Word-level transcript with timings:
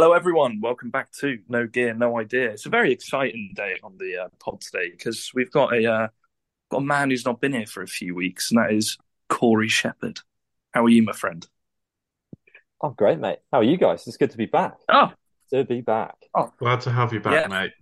Hello, 0.00 0.12
everyone. 0.12 0.60
Welcome 0.60 0.90
back 0.90 1.10
to 1.14 1.40
No 1.48 1.66
Gear, 1.66 1.92
No 1.92 2.20
Idea. 2.20 2.50
It's 2.52 2.66
a 2.66 2.68
very 2.68 2.92
exciting 2.92 3.50
day 3.56 3.74
on 3.82 3.96
the 3.98 4.16
uh, 4.16 4.28
pod 4.38 4.60
today 4.60 4.92
because 4.92 5.32
we've 5.34 5.50
got 5.50 5.74
a 5.74 5.92
uh, 5.92 6.08
got 6.70 6.78
a 6.78 6.84
man 6.84 7.10
who's 7.10 7.24
not 7.24 7.40
been 7.40 7.52
here 7.52 7.66
for 7.66 7.82
a 7.82 7.88
few 7.88 8.14
weeks, 8.14 8.52
and 8.52 8.60
that 8.62 8.72
is 8.72 8.96
Corey 9.28 9.66
Shepherd. 9.66 10.20
How 10.70 10.84
are 10.84 10.88
you, 10.88 11.02
my 11.02 11.10
friend? 11.10 11.44
Oh, 12.80 12.90
great, 12.90 13.18
mate. 13.18 13.40
How 13.50 13.58
are 13.58 13.64
you 13.64 13.76
guys? 13.76 14.06
It's 14.06 14.16
good 14.16 14.30
to 14.30 14.36
be 14.36 14.46
back. 14.46 14.76
Oh, 14.88 15.10
To 15.50 15.64
be 15.64 15.80
back. 15.80 16.14
oh, 16.32 16.52
Glad 16.60 16.80
to 16.82 16.92
have 16.92 17.12
you 17.12 17.18
back, 17.18 17.32
Yeah. 17.32 17.48
mate. 17.48 17.72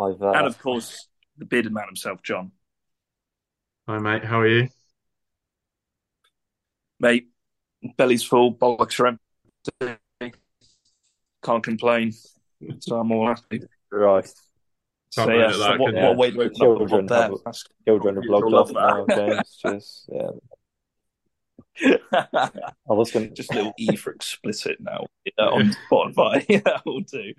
I've 0.00 0.22
uh, 0.22 0.30
and 0.30 0.46
of 0.46 0.58
course 0.58 1.08
the 1.36 1.44
bearded 1.44 1.74
man 1.74 1.88
himself, 1.88 2.22
John. 2.22 2.52
Hi, 3.86 3.98
mate. 3.98 4.24
How 4.24 4.40
are 4.40 4.48
you? 4.48 4.68
Mate, 6.98 7.28
belly's 7.98 8.22
full, 8.22 8.54
bollocks 8.54 8.98
are 8.98 9.08
empty. 9.08 9.98
Can't 11.42 11.62
complain. 11.62 12.12
So 12.80 12.98
I'm 12.98 13.12
all 13.12 13.28
happy. 13.28 13.62
right. 13.90 14.28
So 15.10 15.28
yeah, 15.30 15.34
relate 15.34 15.52
so 15.54 15.58
that, 15.60 15.78
what, 15.78 15.94
can 15.94 16.02
what 16.04 16.16
way 16.16 16.30
to 16.30 16.36
open 16.40 16.46
up 16.46 16.52
the 16.52 16.58
Children 16.58 17.06
pod 17.06 17.08
there? 17.08 17.30
have- 17.46 17.56
Children 17.86 18.18
are 18.18 18.22
You'll 18.24 18.42
blogged 18.42 18.50
love 18.50 18.76
off 18.76 19.06
now, 19.06 19.06
that. 19.06 19.16
James. 19.16 19.58
Just 19.64 20.10
yeah. 20.12 20.30
I 22.12 22.92
was 22.92 23.10
going 23.12 23.28
to 23.28 23.34
just 23.34 23.52
a 23.52 23.54
little 23.54 23.72
E 23.78 23.94
for 23.96 24.10
explicit 24.12 24.78
now 24.80 25.06
yeah, 25.24 25.44
on 25.44 25.76
Spotify. 25.90 26.44
yeah, 26.48 26.60
that 26.64 26.84
will 26.84 27.00
do. 27.00 27.34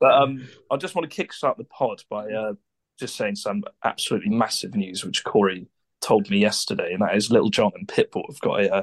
But 0.00 0.12
um, 0.14 0.48
I 0.70 0.76
just 0.78 0.94
want 0.94 1.10
to 1.10 1.24
kickstart 1.24 1.58
the 1.58 1.64
pod 1.64 2.02
by 2.08 2.26
uh, 2.32 2.54
just 2.98 3.16
saying 3.16 3.36
some 3.36 3.62
absolutely 3.84 4.30
massive 4.30 4.74
news, 4.74 5.04
which 5.04 5.24
Corey 5.24 5.68
told 6.00 6.28
me 6.30 6.38
yesterday, 6.38 6.92
and 6.92 7.02
that 7.02 7.14
is 7.16 7.30
Little 7.30 7.50
John 7.50 7.72
and 7.76 7.86
Pitbull 7.86 8.24
have 8.28 8.40
got 8.40 8.60
a, 8.64 8.74
uh, 8.74 8.82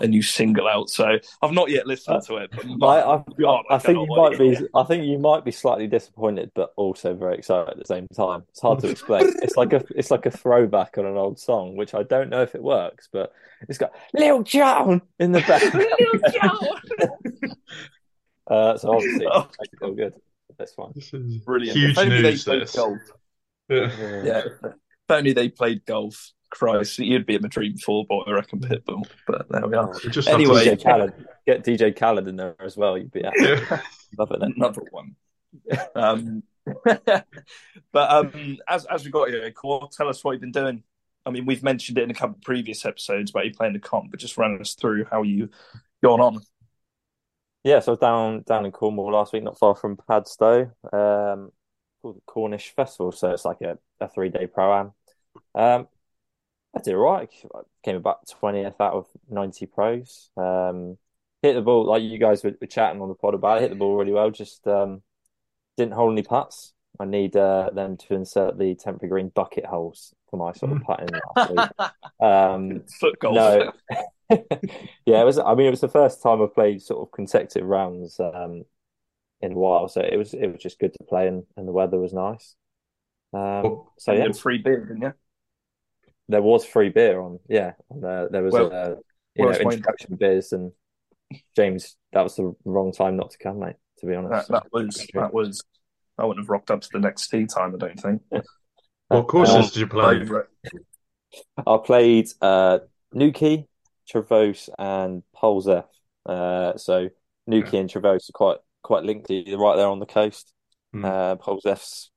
a 0.00 0.06
new 0.06 0.22
single 0.22 0.66
out. 0.68 0.90
So 0.90 1.18
I've 1.42 1.52
not 1.52 1.70
yet 1.70 1.86
listened 1.86 2.22
to 2.26 2.36
it, 2.36 2.50
but 2.52 2.64
I, 2.64 2.76
my 2.76 3.00
I, 3.00 3.24
God, 3.40 3.64
I 3.70 3.78
think 3.78 3.98
you 3.98 4.16
might 4.16 4.38
wait. 4.38 4.58
be. 4.58 4.66
I 4.74 4.82
think 4.84 5.04
you 5.04 5.18
might 5.18 5.44
be 5.44 5.50
slightly 5.50 5.86
disappointed, 5.86 6.50
but 6.54 6.72
also 6.76 7.14
very 7.14 7.36
excited 7.36 7.68
at 7.70 7.78
the 7.78 7.84
same 7.84 8.06
time. 8.08 8.44
It's 8.50 8.60
hard 8.60 8.80
to 8.80 8.88
explain. 8.90 9.32
it's 9.42 9.56
like 9.56 9.72
a, 9.72 9.84
it's 9.94 10.10
like 10.10 10.26
a 10.26 10.30
throwback 10.30 10.98
on 10.98 11.06
an 11.06 11.16
old 11.16 11.38
song, 11.38 11.76
which 11.76 11.94
I 11.94 12.02
don't 12.02 12.30
know 12.30 12.42
if 12.42 12.54
it 12.54 12.62
works, 12.62 13.08
but 13.12 13.32
it's 13.68 13.78
got 13.78 13.94
Lil 14.14 14.42
Jon 14.42 15.02
in 15.18 15.32
the 15.32 15.40
back. 15.40 15.62
uh, 18.46 18.76
so 18.78 18.94
obviously, 18.94 19.26
Oh, 19.30 19.48
all 19.82 19.94
good. 19.94 20.14
That's 20.58 20.72
fine. 20.72 20.92
This 20.94 21.12
is 21.14 21.38
Brilliant. 21.38 21.78
huge 21.78 21.96
news. 21.96 22.44
they 22.44 22.58
This. 22.58 22.76
Yeah. 23.68 24.22
Yeah, 24.24 24.42
if 24.62 24.74
only 25.10 25.32
they 25.32 25.48
played 25.48 25.84
golf. 25.84 26.32
Christ, 26.50 26.98
you'd 26.98 27.26
be 27.26 27.34
in 27.34 27.42
my 27.42 27.48
dream 27.48 27.76
full 27.76 28.04
boy, 28.04 28.22
I 28.26 28.32
reckon, 28.32 28.60
Pitbull. 28.60 29.06
But 29.26 29.48
there 29.50 29.66
we 29.66 29.76
are. 29.76 29.92
We 30.04 30.10
just 30.10 30.28
Anyway. 30.28 30.64
DJ 30.64 30.82
Khaled, 30.84 31.12
get 31.46 31.64
DJ 31.64 31.94
Khaled 31.96 32.28
in 32.28 32.36
there 32.36 32.56
as 32.60 32.76
well. 32.76 32.96
You'd 32.96 33.12
be 33.12 33.22
happy. 33.24 33.38
to... 33.38 33.66
yeah. 33.70 33.80
loving 34.18 34.42
it. 34.42 34.56
another 34.56 34.82
one. 34.90 35.16
Um, 35.94 36.42
but 36.84 37.24
um, 37.94 38.58
as 38.68 38.84
as 38.86 39.04
we 39.04 39.10
got 39.10 39.28
here, 39.28 39.50
Cor, 39.52 39.88
tell 39.90 40.08
us 40.08 40.22
what 40.22 40.32
you've 40.32 40.40
been 40.40 40.52
doing. 40.52 40.82
I 41.26 41.30
mean, 41.30 41.46
we've 41.46 41.62
mentioned 41.62 41.98
it 41.98 42.04
in 42.04 42.10
a 42.10 42.14
couple 42.14 42.36
of 42.36 42.42
previous 42.42 42.84
episodes 42.86 43.30
about 43.30 43.44
you 43.44 43.52
playing 43.52 43.74
the 43.74 43.78
comp, 43.78 44.10
but 44.10 44.20
just 44.20 44.38
run 44.38 44.58
us 44.60 44.74
through 44.74 45.04
how 45.10 45.22
you 45.22 45.50
gone 46.02 46.20
on. 46.20 46.40
Yeah, 47.64 47.80
so 47.80 47.92
I 47.92 47.92
was 47.92 47.98
down 47.98 48.42
down 48.46 48.64
in 48.64 48.72
Cornwall 48.72 49.12
last 49.12 49.32
week, 49.32 49.42
not 49.42 49.58
far 49.58 49.74
from 49.74 49.96
Padstow, 49.96 50.70
um, 50.92 51.50
called 52.00 52.16
the 52.16 52.22
Cornish 52.26 52.74
Festival. 52.74 53.12
So 53.12 53.30
it's 53.30 53.44
like 53.44 53.60
a, 53.60 53.78
a 54.00 54.08
three 54.08 54.28
day 54.30 54.46
pro 54.46 54.74
am. 54.74 54.92
Um, 55.54 55.88
I 56.76 56.80
did 56.80 56.94
all 56.94 57.00
right. 57.00 57.28
I 57.54 57.60
came 57.84 57.96
about 57.96 58.28
twentieth 58.28 58.80
out 58.80 58.94
of 58.94 59.06
ninety 59.28 59.66
pros. 59.66 60.30
Um, 60.36 60.98
hit 61.42 61.54
the 61.54 61.62
ball 61.62 61.84
like 61.86 62.02
you 62.02 62.18
guys 62.18 62.44
were, 62.44 62.54
were 62.60 62.66
chatting 62.66 63.00
on 63.00 63.08
the 63.08 63.14
pod 63.14 63.34
about. 63.34 63.58
it, 63.58 63.62
hit 63.62 63.70
the 63.70 63.76
ball 63.76 63.96
really 63.96 64.12
well. 64.12 64.30
Just 64.30 64.66
um, 64.66 65.02
didn't 65.76 65.94
hold 65.94 66.12
any 66.12 66.22
putts. 66.22 66.72
I 67.00 67.04
need 67.04 67.36
uh, 67.36 67.70
them 67.72 67.96
to 67.96 68.14
insert 68.14 68.58
the 68.58 68.74
temporary 68.74 69.10
green 69.10 69.28
bucket 69.28 69.64
holes 69.64 70.14
for 70.30 70.36
my 70.36 70.52
sort 70.52 70.72
of 70.72 70.82
putting. 70.82 71.08
Um, 72.20 72.82
Foot 72.98 73.16
golf. 73.20 73.34
no. 73.36 73.72
yeah, 75.06 75.20
it 75.22 75.24
was. 75.24 75.38
I 75.38 75.54
mean, 75.54 75.68
it 75.68 75.70
was 75.70 75.80
the 75.80 75.88
first 75.88 76.20
time 76.22 76.42
I 76.42 76.46
played 76.52 76.82
sort 76.82 77.00
of 77.00 77.12
consecutive 77.12 77.66
rounds 77.66 78.20
um, 78.20 78.64
in 79.40 79.52
a 79.52 79.54
while, 79.54 79.88
so 79.88 80.02
it 80.02 80.16
was 80.16 80.34
it 80.34 80.48
was 80.48 80.60
just 80.60 80.78
good 80.78 80.92
to 80.94 81.04
play, 81.04 81.28
and, 81.28 81.44
and 81.56 81.66
the 81.66 81.72
weather 81.72 81.98
was 81.98 82.12
nice. 82.12 82.54
Um, 83.32 83.62
Well, 83.62 83.92
so 83.98 84.12
yeah, 84.12 84.32
free 84.32 84.58
beer, 84.58 84.84
didn't 84.84 85.02
you? 85.02 85.12
There 86.28 86.42
was 86.42 86.64
free 86.64 86.88
beer 86.90 87.20
on. 87.20 87.38
Yeah, 87.48 87.72
and, 87.90 88.04
uh, 88.04 88.28
there 88.30 88.42
was 88.42 88.52
Well, 88.52 88.72
uh, 88.72 88.88
you 89.34 89.44
know 89.44 89.46
where's 89.46 89.62
mine? 89.64 89.74
introduction 89.74 90.16
beers, 90.16 90.52
and 90.52 90.72
James, 91.56 91.96
that 92.12 92.22
was 92.22 92.36
the 92.36 92.54
wrong 92.64 92.92
time 92.92 93.16
not 93.16 93.30
to 93.32 93.38
come, 93.38 93.60
mate. 93.60 93.76
To 94.00 94.06
be 94.06 94.14
honest, 94.14 94.48
that 94.48 94.66
was 94.72 95.06
that 95.14 95.32
was. 95.32 95.62
I 96.18 96.24
wouldn't 96.24 96.44
have 96.44 96.50
rocked 96.50 96.70
up 96.70 96.80
to 96.80 96.88
the 96.92 96.98
next 96.98 97.28
tea 97.28 97.46
time. 97.46 97.74
I 97.74 97.78
don't 97.78 98.00
think. 98.00 98.22
What 99.08 99.26
courses 99.26 99.54
Um, 99.54 99.62
did 99.62 99.76
you 99.76 99.86
play? 99.86 100.22
I 101.66 101.78
played 101.82 102.28
uh, 102.42 102.80
Newquay, 103.12 103.66
Trevose, 104.12 104.68
and 104.78 105.22
Polzeath. 105.34 105.86
Uh, 106.26 106.76
so 106.76 107.08
Newquay 107.46 107.78
and 107.78 107.88
Trevose 107.90 108.28
are 108.28 108.32
quite 108.34 108.58
quite 108.82 109.04
linked. 109.04 109.28
They're 109.28 109.56
right 109.56 109.76
there 109.76 109.88
on 109.88 109.98
the 109.98 110.06
coast. 110.06 110.52
Hmm. 110.92 111.04
Uh, 111.04 111.36
Polzeath's 111.36 112.10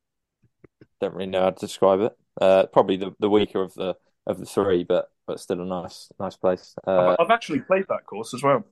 don't 0.99 1.13
really 1.13 1.27
know 1.29 1.41
how 1.43 1.49
to 1.51 1.65
describe 1.65 2.01
it. 2.01 2.11
Uh, 2.41 2.65
probably 2.67 2.97
the, 2.97 3.15
the 3.19 3.29
weaker 3.29 3.61
of 3.61 3.73
the 3.75 3.95
of 4.27 4.39
the 4.39 4.45
three, 4.45 4.83
but 4.83 5.11
but 5.27 5.39
still 5.39 5.61
a 5.61 5.65
nice 5.65 6.11
nice 6.19 6.35
place. 6.35 6.75
Uh, 6.87 7.09
I've, 7.11 7.15
I've 7.19 7.31
actually 7.31 7.59
played 7.61 7.85
that 7.89 8.05
course 8.05 8.33
as 8.33 8.43
well. 8.43 8.65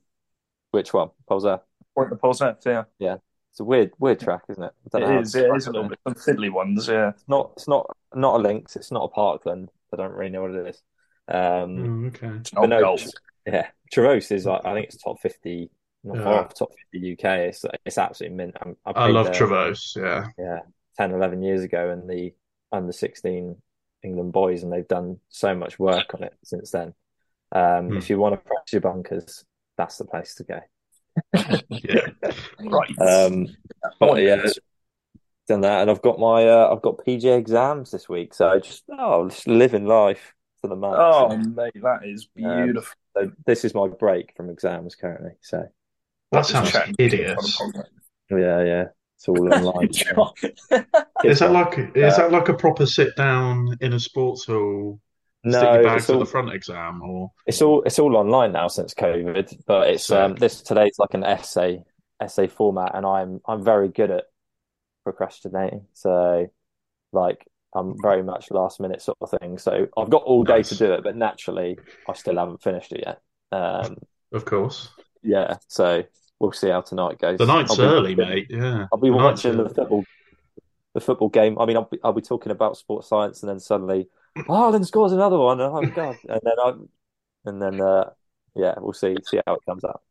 which 0.72 0.94
one? 0.94 1.09
Polzeath. 1.30 1.62
Point 1.96 2.09
the 2.09 2.16
poles 2.18 2.41
out, 2.41 2.62
yeah. 2.66 3.18
It's 3.52 3.59
a 3.59 3.63
weird 3.63 3.91
weird 4.00 4.19
track, 4.19 4.44
isn't 4.50 4.63
it? 4.63 4.72
I 4.94 5.00
don't 5.00 5.02
know 5.02 5.08
how 5.08 5.19
It 5.19 5.22
to 5.22 5.22
is. 5.22 5.35
It 5.35 5.40
is 5.40 5.68
a 5.68 5.72
describe 5.72 5.74
little 5.74 5.90
bit 5.90 6.00
some 6.08 6.13
fiddly 6.35 6.52
ones, 6.52 6.88
yeah. 6.88 7.09
It's 7.09 7.24
not 7.28 7.52
it's 7.58 7.68
not 7.68 7.85
not 8.13 8.35
a 8.40 8.44
links. 8.44 8.75
It's 8.75 8.91
not 8.91 9.03
a 9.06 9.08
Parkland. 9.09 9.69
I 9.94 9.97
don't 9.97 10.13
really 10.13 10.29
know 10.31 10.41
what 10.41 10.52
it 10.56 10.68
is. 10.68 10.81
Um, 11.28 12.03
Oh, 12.06 12.08
okay. 12.08 12.38
It's 12.38 12.52
But 12.52 12.68
no, 12.69 12.79
golf. 12.81 13.03
Yeah, 13.46 13.68
Trevose 13.94 14.31
is 14.31 14.46
like 14.46 14.66
I 14.66 14.74
think 14.74 14.88
it's 14.88 14.97
top 15.03 15.19
fifty, 15.19 15.72
not 16.03 16.18
Yeah. 16.18 16.24
far 16.24 16.34
off 16.46 16.53
top 16.53 16.69
fifty 16.91 17.13
UK. 17.13 17.25
It's 17.50 17.66
it's 17.85 17.97
absolutely 17.97 18.38
mint. 18.38 18.56
I'm, 18.62 18.78
I 18.85 18.91
I 18.91 19.08
love 19.08 19.28
there, 19.28 19.35
Trevose. 19.35 19.96
Yeah. 19.96 20.28
yeah 20.38 20.59
10, 20.97 21.12
11 21.12 21.41
years 21.41 21.63
ago 21.63 21.90
and 21.91 22.09
the 22.09 22.34
under 22.72 22.91
sixteen 22.91 23.57
England 24.03 24.31
boys, 24.31 24.63
and 24.63 24.72
they've 24.72 24.88
done 24.88 25.18
so 25.30 25.56
much 25.56 25.78
work 25.80 26.13
on 26.13 26.24
it 26.24 26.34
since 26.44 26.72
then. 26.72 26.94
Um, 27.52 27.90
Hmm. 27.90 27.97
If 27.97 28.09
you 28.09 28.18
want 28.19 28.34
to 28.35 28.38
practice 28.47 28.74
your 28.74 28.81
bunkers, 28.81 29.44
that's 29.78 29.97
the 29.97 30.06
place 30.06 30.35
to 30.35 30.44
go. 30.44 30.59
Yeah. 31.69 32.08
Right. 32.59 32.97
Um, 33.00 33.47
but 34.00 34.22
yeah, 34.22 34.46
done 35.47 35.62
that, 35.62 35.81
and 35.81 35.90
I've 35.91 36.02
got 36.02 36.19
my 36.19 36.47
uh, 36.47 36.69
I've 36.72 36.81
got 36.81 37.03
PG 37.03 37.28
exams 37.28 37.91
this 37.91 38.08
week, 38.08 38.34
so 38.34 38.47
I 38.50 38.59
just 38.59 38.84
oh 38.97 39.29
just 39.29 39.47
living 39.47 39.85
life 39.85 40.34
for 40.62 40.68
the 40.68 40.75
max. 40.75 40.96
Oh, 40.97 41.35
mate, 41.38 41.74
that 41.81 42.02
is 42.06 42.28
Um, 42.44 42.66
beautiful. 42.66 42.94
So 43.18 43.31
this 43.46 43.66
is 43.66 43.74
my 43.74 43.88
break 43.88 44.34
from 44.38 44.50
exams 44.50 44.96
currently. 44.96 45.31
So 45.41 45.63
That 46.31 46.46
Just 46.47 46.52
sounds 46.52 46.94
hideous. 47.00 47.59
yeah, 48.29 48.63
yeah, 48.63 48.85
it's 49.19 49.28
all 49.28 49.53
online. 49.53 49.90
Is 51.25 51.40
that 51.40 51.52
like 51.52 51.78
is 51.96 52.16
that 52.16 52.31
like 52.31 52.47
a 52.50 52.53
proper 52.53 52.85
sit 52.85 53.16
down 53.18 53.78
in 53.81 53.94
a 53.94 54.00
sports 54.00 54.46
hall, 54.46 55.00
stick 55.50 55.62
No, 55.62 55.74
your 55.74 55.84
bags 55.84 56.03
it's 56.03 56.09
all 56.09 56.19
the 56.19 56.25
front 56.25 56.53
exam, 56.53 57.02
or 57.02 57.31
it's 57.46 57.62
all 57.62 57.84
it's 57.84 58.00
all 58.00 58.16
online 58.16 58.53
now 58.53 58.68
since 58.69 58.94
COVID. 58.94 59.63
But 59.66 59.90
it's 59.90 60.12
um 60.12 60.31
Sick. 60.31 60.40
this 60.40 60.62
today's 60.62 60.97
like 60.97 61.13
an 61.13 61.24
essay 61.25 61.84
essay 62.22 62.47
format, 62.47 62.96
and 62.96 63.05
I'm 63.05 63.41
I'm 63.46 63.64
very 63.64 63.90
good 63.90 64.11
at 64.11 64.26
procrastinating. 65.03 65.88
So 65.94 66.47
like 67.11 67.46
I'm 67.76 67.96
very 68.02 68.23
much 68.23 68.52
last 68.52 68.79
minute 68.79 69.02
sort 69.02 69.17
of 69.22 69.32
thing. 69.40 69.58
So 69.58 69.88
I've 69.97 70.09
got 70.09 70.23
all 70.23 70.44
day 70.44 70.58
Nice. 70.58 70.70
to 70.70 70.76
do 70.76 70.94
it, 70.94 71.03
but 71.03 71.16
naturally 71.16 71.79
I 72.08 72.14
still 72.14 72.38
haven't 72.38 72.64
finished 72.64 72.91
it 72.94 73.03
yet. 73.05 73.22
Um, 73.52 73.97
of 74.32 74.46
course. 74.46 74.90
yeah, 75.23 75.58
so 75.67 76.03
we'll 76.40 76.52
see 76.52 76.70
how 76.70 76.82
tonight 76.82 77.20
goes. 77.20 77.38
The 77.38 77.46
night's 77.46 77.76
be 77.76 77.84
early, 77.84 78.16
mate. 78.16 78.47
Yeah. 78.50 78.88
I'll 78.91 79.00
be 79.00 79.09
The 79.09 79.16
watching 79.16 79.58
the 79.58 79.70
football, 79.70 80.03
the 80.94 81.02
football 81.02 81.30
game. 81.30 81.58
I 81.59 81.66
mean, 81.66 81.78
I'll 81.78 81.90
be, 81.91 82.00
I'll 82.03 82.14
be 82.14 82.22
talking 82.22 82.52
about 82.52 82.78
sports 82.78 83.08
science, 83.09 83.44
and 83.44 83.50
then 83.50 83.59
suddenly, 83.59 84.08
Haaland 84.38 84.86
scores 84.86 85.12
another 85.12 85.38
one. 85.38 85.59
Oh 85.62 85.82
god! 85.86 86.18
And 86.28 86.41
then 86.44 86.59
I, 86.64 86.74
and 87.46 87.62
then 87.62 87.82
uh, 87.82 88.09
yeah, 88.56 88.76
we'll 88.78 88.94
see 88.94 89.16
see 89.26 89.40
how 89.46 89.56
it 89.56 89.62
comes 89.68 89.84
out. 89.84 90.02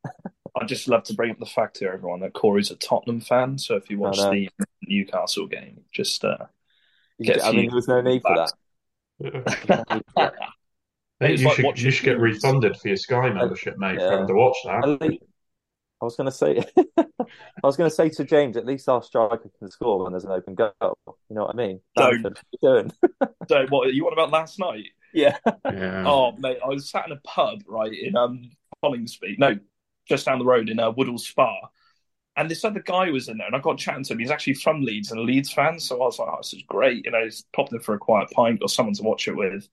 I'd 0.61 0.67
just 0.69 0.89
love 0.89 1.05
to 1.05 1.15
bring 1.15 1.31
up 1.31 1.39
the 1.39 1.47
fact 1.47 1.79
here, 1.79 1.93
everyone, 1.93 2.21
that 2.21 2.33
Corey's 2.33 2.71
a 2.71 2.77
Tottenham 2.77 3.21
fan. 3.21 3.59
So 3.59 3.77
if 3.77 3.91
you 3.91 3.99
watch 3.99 4.17
the 4.17 4.49
Newcastle 4.83 5.47
game, 5.47 5.83
just 5.93 6.25
uh, 6.25 6.47
Get 7.23 7.37
get- 7.37 7.45
a 7.45 7.47
I 7.47 7.53
mean, 7.53 7.67
there 7.69 7.77
was 7.77 7.89
no 7.89 8.01
need 8.01 8.23
for 8.23 8.35
that. 8.37 8.53
Yeah. 10.17 10.31
Hey, 11.21 11.35
you 11.35 11.47
like 11.49 11.57
should 11.57 11.81
you 11.83 11.91
should 11.91 12.05
get 12.05 12.21
refunded 12.21 12.77
for 12.77 12.87
your 12.89 12.97
Sky 12.97 13.29
membership, 13.31 13.77
mate, 13.77 13.99
for 13.99 14.09
having 14.11 14.29
to 14.29 14.35
watch 14.35 14.57
At 14.69 14.83
that. 14.83 15.01
least, 15.09 15.23
I 16.01 16.05
was 16.05 16.17
going 16.17 16.27
to 16.27 16.33
say, 16.33 16.65
I 16.99 17.05
was 17.63 17.77
going 17.77 17.91
to 17.91 17.95
say 17.95 18.09
to 18.11 18.25
James, 18.25 18.57
at 18.57 18.67
least 18.67 18.89
our 18.89 19.03
striker 19.03 19.51
can 19.59 19.71
score 19.71 20.05
when 20.05 20.13
there's 20.13 20.25
an 20.25 20.31
open 20.31 20.55
goal. 20.55 20.73
You 21.29 21.37
know 21.37 21.45
what 21.45 21.55
I 21.55 21.57
mean? 21.57 21.81
Don't. 21.97 22.23
Bamford, 22.23 22.39
what 22.61 22.69
are 22.69 22.79
you 22.79 22.83
doing? 22.83 22.93
so 23.49 23.67
what 23.69 23.93
you 23.93 24.05
want 24.05 24.15
about 24.15 24.31
last 24.31 24.59
night? 24.59 24.87
Yeah. 25.13 25.39
Yeah. 25.71 26.05
Oh 26.07 26.33
mate, 26.39 26.59
I 26.65 26.69
was 26.69 26.91
sat 26.91 27.07
in 27.07 27.13
a 27.13 27.21
pub 27.25 27.63
right 27.67 27.93
in 27.93 28.17
um 28.17 28.51
Hollingsby, 28.83 29.37
no, 29.39 29.59
just 30.09 30.27
down 30.27 30.39
the 30.39 30.45
road 30.45 30.69
in 30.69 30.79
uh, 30.79 30.91
Woodhall 30.93 31.19
Spa, 31.19 31.69
And 32.37 32.51
this 32.51 32.65
other 32.65 32.81
guy 32.81 33.11
was 33.11 33.29
in 33.29 33.39
there, 33.39 33.49
and 33.49 33.57
I 33.57 33.61
got 33.61 33.79
chatting 33.79 34.05
to 34.05 34.13
him. 34.13 34.21
He's 34.21 34.31
actually 34.31 34.55
from 34.55 34.83
Leeds 34.83 35.11
and 35.11 35.21
a 35.21 35.23
Leeds 35.25 35.53
fan, 35.53 35.81
so 35.81 35.97
I 35.97 36.07
was 36.07 36.19
like, 36.21 36.29
"Oh, 36.31 36.39
this 36.39 36.55
is 36.55 36.63
great." 36.63 37.05
You 37.05 37.11
know, 37.11 37.25
he's 37.25 37.45
popped 37.55 37.73
in 37.73 37.81
for 37.81 37.95
a 37.95 37.99
quiet 37.99 38.31
pint 38.31 38.61
or 38.63 38.69
someone 38.69 38.95
to 38.95 39.03
watch 39.03 39.27
it 39.29 39.37
with. 39.37 39.69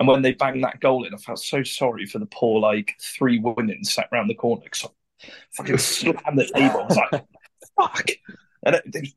And 0.00 0.08
when 0.08 0.22
they 0.22 0.32
banged 0.32 0.64
that 0.64 0.80
goal 0.80 1.04
in, 1.04 1.14
I 1.14 1.18
felt 1.18 1.40
so 1.40 1.62
sorry 1.62 2.06
for 2.06 2.18
the 2.18 2.26
poor 2.26 2.60
like 2.60 2.96
three 3.00 3.38
women 3.38 3.84
sat 3.84 4.08
around 4.12 4.28
the 4.28 4.34
corner 4.34 4.62
because 4.64 4.84
I 4.84 4.88
fucking 5.56 5.78
slammed 5.78 6.38
the 6.38 6.50
table. 6.54 6.80
I 6.80 6.84
was 6.84 6.98
like, 7.12 7.24
"Fuck!" 7.80 8.10
And 8.64 8.80
they 8.86 9.12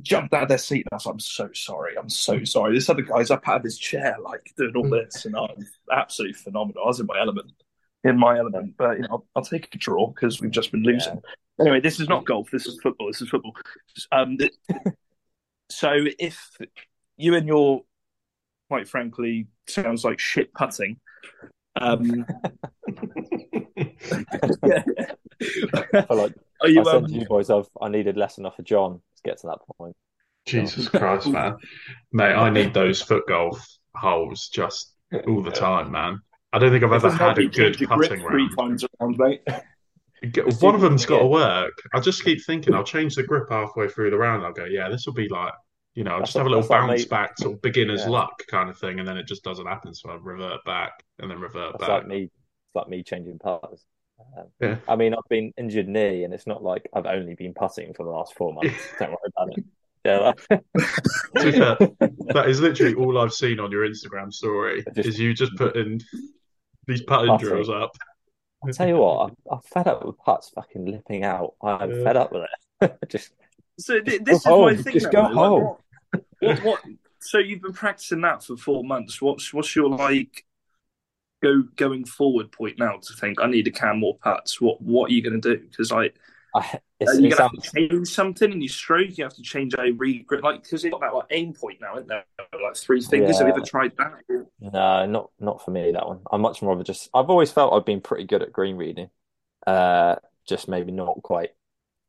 jumped 0.00 0.34
out 0.34 0.44
of 0.44 0.48
their 0.48 0.58
seat, 0.58 0.86
and 0.90 0.92
I 0.92 0.96
was 0.96 1.06
like, 1.06 1.14
"I'm 1.14 1.20
so 1.20 1.50
sorry. 1.52 1.96
I'm 1.98 2.08
so 2.08 2.44
sorry." 2.44 2.74
This 2.74 2.88
other 2.88 3.02
guy's 3.02 3.30
up 3.30 3.48
out 3.48 3.58
of 3.58 3.64
his 3.64 3.78
chair, 3.78 4.16
like 4.22 4.52
doing 4.56 4.76
all 4.76 4.88
this, 4.88 5.24
and 5.24 5.36
I'm 5.36 5.66
absolutely 5.90 6.34
phenomenal. 6.34 6.84
I 6.84 6.88
was 6.88 7.00
in 7.00 7.06
my 7.06 7.20
element 7.20 7.52
in 8.04 8.18
my 8.18 8.38
element. 8.38 8.74
But 8.76 8.96
you 8.96 9.02
know, 9.02 9.08
I'll, 9.10 9.26
I'll 9.36 9.44
take 9.44 9.74
a 9.74 9.78
draw 9.78 10.08
because 10.08 10.40
we've 10.40 10.50
just 10.50 10.72
been 10.72 10.82
losing. 10.82 11.14
Yeah. 11.14 11.20
Anyway, 11.60 11.80
this 11.80 12.00
is 12.00 12.08
not 12.08 12.24
golf. 12.24 12.50
This 12.50 12.66
is 12.66 12.80
football. 12.82 13.08
This 13.08 13.22
is 13.22 13.28
football. 13.28 13.54
Um, 14.10 14.38
so 15.70 15.92
if 16.18 16.50
you 17.16 17.34
and 17.34 17.46
your, 17.46 17.82
quite 18.68 18.88
frankly, 18.88 19.48
sounds 19.68 20.04
like 20.04 20.18
shit 20.18 20.52
putting. 20.54 20.98
Um, 21.80 22.26
yeah. 24.64 24.82
I 25.74 26.02
feel 26.02 26.16
like 26.16 26.34
Are 26.62 26.68
you, 26.68 26.80
I 26.80 26.84
said 26.84 26.94
um, 26.94 27.06
to 27.06 27.12
you 27.12 27.26
boys, 27.26 27.50
I've, 27.50 27.68
I 27.80 27.88
needed 27.88 28.16
lesson 28.16 28.46
off 28.46 28.58
of 28.58 28.64
John 28.64 29.00
to 29.16 29.22
get 29.24 29.38
to 29.40 29.48
that 29.48 29.58
point. 29.76 29.96
Jesus 30.46 30.88
Christ, 30.88 31.28
man, 31.28 31.56
mate! 32.12 32.34
I 32.34 32.50
need 32.50 32.74
those 32.74 33.00
foot 33.00 33.24
golf 33.28 33.64
holes 33.94 34.48
just 34.52 34.92
all 35.28 35.42
the 35.42 35.50
time, 35.52 35.92
man. 35.92 36.20
I 36.52 36.58
don't 36.58 36.70
think 36.70 36.84
I've 36.84 36.92
ever 36.92 37.10
had 37.10 37.38
a 37.38 37.46
good 37.46 37.78
putting 37.78 38.22
round. 38.22 38.28
Three 38.28 38.48
times 38.56 38.84
around, 39.00 39.18
mate. 39.18 39.42
One 40.60 40.74
of 40.74 40.80
them's 40.80 41.06
got 41.06 41.20
to 41.20 41.26
work. 41.26 41.72
I 41.94 42.00
just 42.00 42.24
keep 42.24 42.44
thinking 42.44 42.74
I'll 42.74 42.84
change 42.84 43.14
the 43.14 43.22
grip 43.22 43.50
halfway 43.50 43.88
through 43.88 44.10
the 44.10 44.18
round. 44.18 44.44
I'll 44.44 44.52
go, 44.52 44.64
yeah, 44.64 44.88
this 44.88 45.04
will 45.06 45.14
be 45.14 45.28
like, 45.28 45.52
you 45.94 46.04
know, 46.04 46.12
I'll 46.12 46.20
just 46.20 46.36
have 46.36 46.46
a 46.46 46.48
little 46.48 46.66
bounce 46.66 47.04
back, 47.04 47.38
sort 47.38 47.54
of 47.54 47.62
beginner's 47.62 48.02
yeah. 48.02 48.10
luck 48.10 48.42
kind 48.48 48.70
of 48.70 48.78
thing, 48.78 48.98
and 48.98 49.08
then 49.08 49.16
it 49.16 49.26
just 49.26 49.42
doesn't 49.42 49.66
happen. 49.66 49.94
So 49.94 50.10
I 50.10 50.16
revert 50.20 50.64
back 50.64 51.04
and 51.18 51.30
then 51.30 51.40
revert 51.40 51.72
That's 51.72 51.88
back. 51.88 52.02
Like 52.02 52.06
me, 52.06 52.22
it's 52.24 52.74
like 52.74 52.88
me 52.88 53.02
changing 53.02 53.38
parts. 53.38 53.84
Um, 54.36 54.46
yeah. 54.60 54.76
I 54.88 54.96
mean, 54.96 55.14
I've 55.14 55.28
been 55.28 55.52
injured 55.56 55.88
knee, 55.88 56.24
and 56.24 56.32
it's 56.32 56.46
not 56.46 56.62
like 56.62 56.88
I've 56.92 57.06
only 57.06 57.34
been 57.34 57.54
putting 57.54 57.94
for 57.94 58.04
the 58.04 58.10
last 58.10 58.34
four 58.34 58.52
months. 58.52 58.74
Don't 58.98 59.10
worry 59.10 59.18
about 59.36 59.58
it. 59.58 59.64
Yeah, 60.04 60.32
that 62.34 62.46
is 62.48 62.60
literally 62.60 62.94
all 62.94 63.18
I've 63.18 63.32
seen 63.32 63.60
on 63.60 63.70
your 63.70 63.88
Instagram 63.88 64.32
story. 64.32 64.84
Just, 64.96 65.08
is 65.08 65.18
you 65.18 65.32
just 65.32 65.54
putting 65.54 66.02
these 66.86 67.02
putting 67.02 67.36
drills 67.36 67.70
up. 67.70 67.96
I'll 68.64 68.72
tell 68.72 68.88
you 68.88 68.96
what, 68.96 69.30
I'm, 69.30 69.36
I'm, 69.50 69.60
fed 69.60 69.86
up 69.88 70.04
with 70.04 70.18
putts 70.18 70.50
fucking 70.50 70.86
lipping 70.86 71.24
out. 71.24 71.54
I'm 71.62 71.90
yeah. 71.90 72.04
fed 72.04 72.16
up 72.16 72.32
with 72.32 72.46
it. 72.80 72.98
just 73.08 73.32
so 73.78 74.00
this 74.04 74.38
is 74.38 74.44
home. 74.44 74.76
my 74.76 74.82
thing. 74.82 74.92
Just 74.92 75.10
go 75.10 75.22
like, 75.22 75.32
home. 75.32 75.62
What, 75.62 76.24
what, 76.40 76.64
what, 76.64 76.80
So 77.20 77.38
you've 77.38 77.62
been 77.62 77.72
practicing 77.72 78.20
that 78.22 78.42
for 78.42 78.56
four 78.56 78.84
months. 78.84 79.22
What's 79.22 79.52
what's 79.52 79.74
your 79.74 79.88
like 79.88 80.44
go 81.42 81.62
going 81.76 82.04
forward 82.04 82.52
point 82.52 82.78
now 82.78 82.98
to 83.02 83.14
think 83.14 83.40
I 83.40 83.46
need 83.46 83.64
to 83.64 83.70
can 83.70 83.98
more 83.98 84.16
putts? 84.18 84.60
What 84.60 84.80
what 84.80 85.10
are 85.10 85.14
you 85.14 85.22
going 85.22 85.40
to 85.40 85.56
do? 85.56 85.62
Because 85.68 85.90
like 85.90 86.14
I, 86.54 86.80
it's, 87.00 87.18
you 87.18 87.34
have 87.34 87.50
to 87.50 87.70
change 87.74 88.08
something 88.08 88.52
in 88.52 88.60
your 88.60 88.68
stroke. 88.68 89.16
You 89.16 89.24
have 89.24 89.34
to 89.34 89.42
change 89.42 89.74
a 89.74 89.92
regrip, 89.92 90.42
like 90.42 90.62
because 90.62 90.84
it's 90.84 90.92
got 90.92 91.00
that 91.00 91.14
like 91.14 91.26
aim 91.30 91.54
point 91.54 91.80
now, 91.80 91.94
isn't 91.94 92.08
there? 92.08 92.24
Like 92.62 92.76
three 92.76 93.00
fingers. 93.00 93.36
Yeah. 93.36 93.38
Have 93.38 93.48
you 93.48 93.54
ever 93.54 93.64
tried 93.64 93.92
that? 93.96 94.46
No, 94.60 95.06
not 95.06 95.30
not 95.40 95.64
for 95.64 95.70
me. 95.70 95.92
That 95.92 96.06
one. 96.06 96.20
I'm 96.30 96.42
much 96.42 96.62
more 96.62 96.74
of 96.74 96.80
a 96.80 96.84
just. 96.84 97.08
I've 97.14 97.30
always 97.30 97.50
felt 97.50 97.72
I've 97.72 97.86
been 97.86 98.00
pretty 98.00 98.24
good 98.24 98.42
at 98.42 98.52
green 98.52 98.76
reading. 98.76 99.08
Uh, 99.66 100.16
just 100.46 100.68
maybe 100.68 100.92
not 100.92 101.22
quite 101.22 101.50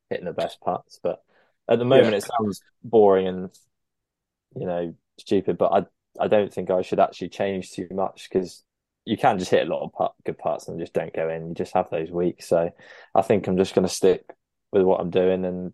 hitting 0.09 0.25
the 0.25 0.33
best 0.33 0.59
parts, 0.59 1.00
but 1.01 1.24
at 1.69 1.79
the 1.79 1.86
moment 1.86 2.12
yeah. 2.12 2.18
it 2.18 2.29
sounds 2.38 2.62
boring 2.83 3.27
and 3.27 3.50
you 4.56 4.65
know 4.65 4.94
stupid. 5.19 5.57
But 5.57 5.71
I 5.71 6.24
I 6.24 6.27
don't 6.27 6.53
think 6.53 6.69
I 6.69 6.81
should 6.81 7.00
actually 7.00 7.29
change 7.29 7.71
too 7.71 7.88
much 7.91 8.27
because 8.29 8.63
you 9.05 9.17
can 9.17 9.38
just 9.38 9.51
hit 9.51 9.67
a 9.67 9.69
lot 9.69 9.83
of 9.83 9.94
part, 9.94 10.13
good 10.25 10.38
parts 10.38 10.67
and 10.67 10.79
just 10.79 10.94
don't 10.94 11.13
go 11.13 11.29
in. 11.29 11.50
You 11.50 11.53
just 11.53 11.73
have 11.73 11.89
those 11.89 12.09
weeks. 12.09 12.47
So 12.47 12.69
I 13.13 13.21
think 13.21 13.47
I'm 13.47 13.57
just 13.57 13.75
going 13.75 13.88
to 13.88 13.94
stick 13.94 14.25
with 14.71 14.83
what 14.83 15.01
I'm 15.01 15.09
doing, 15.09 15.45
and 15.45 15.73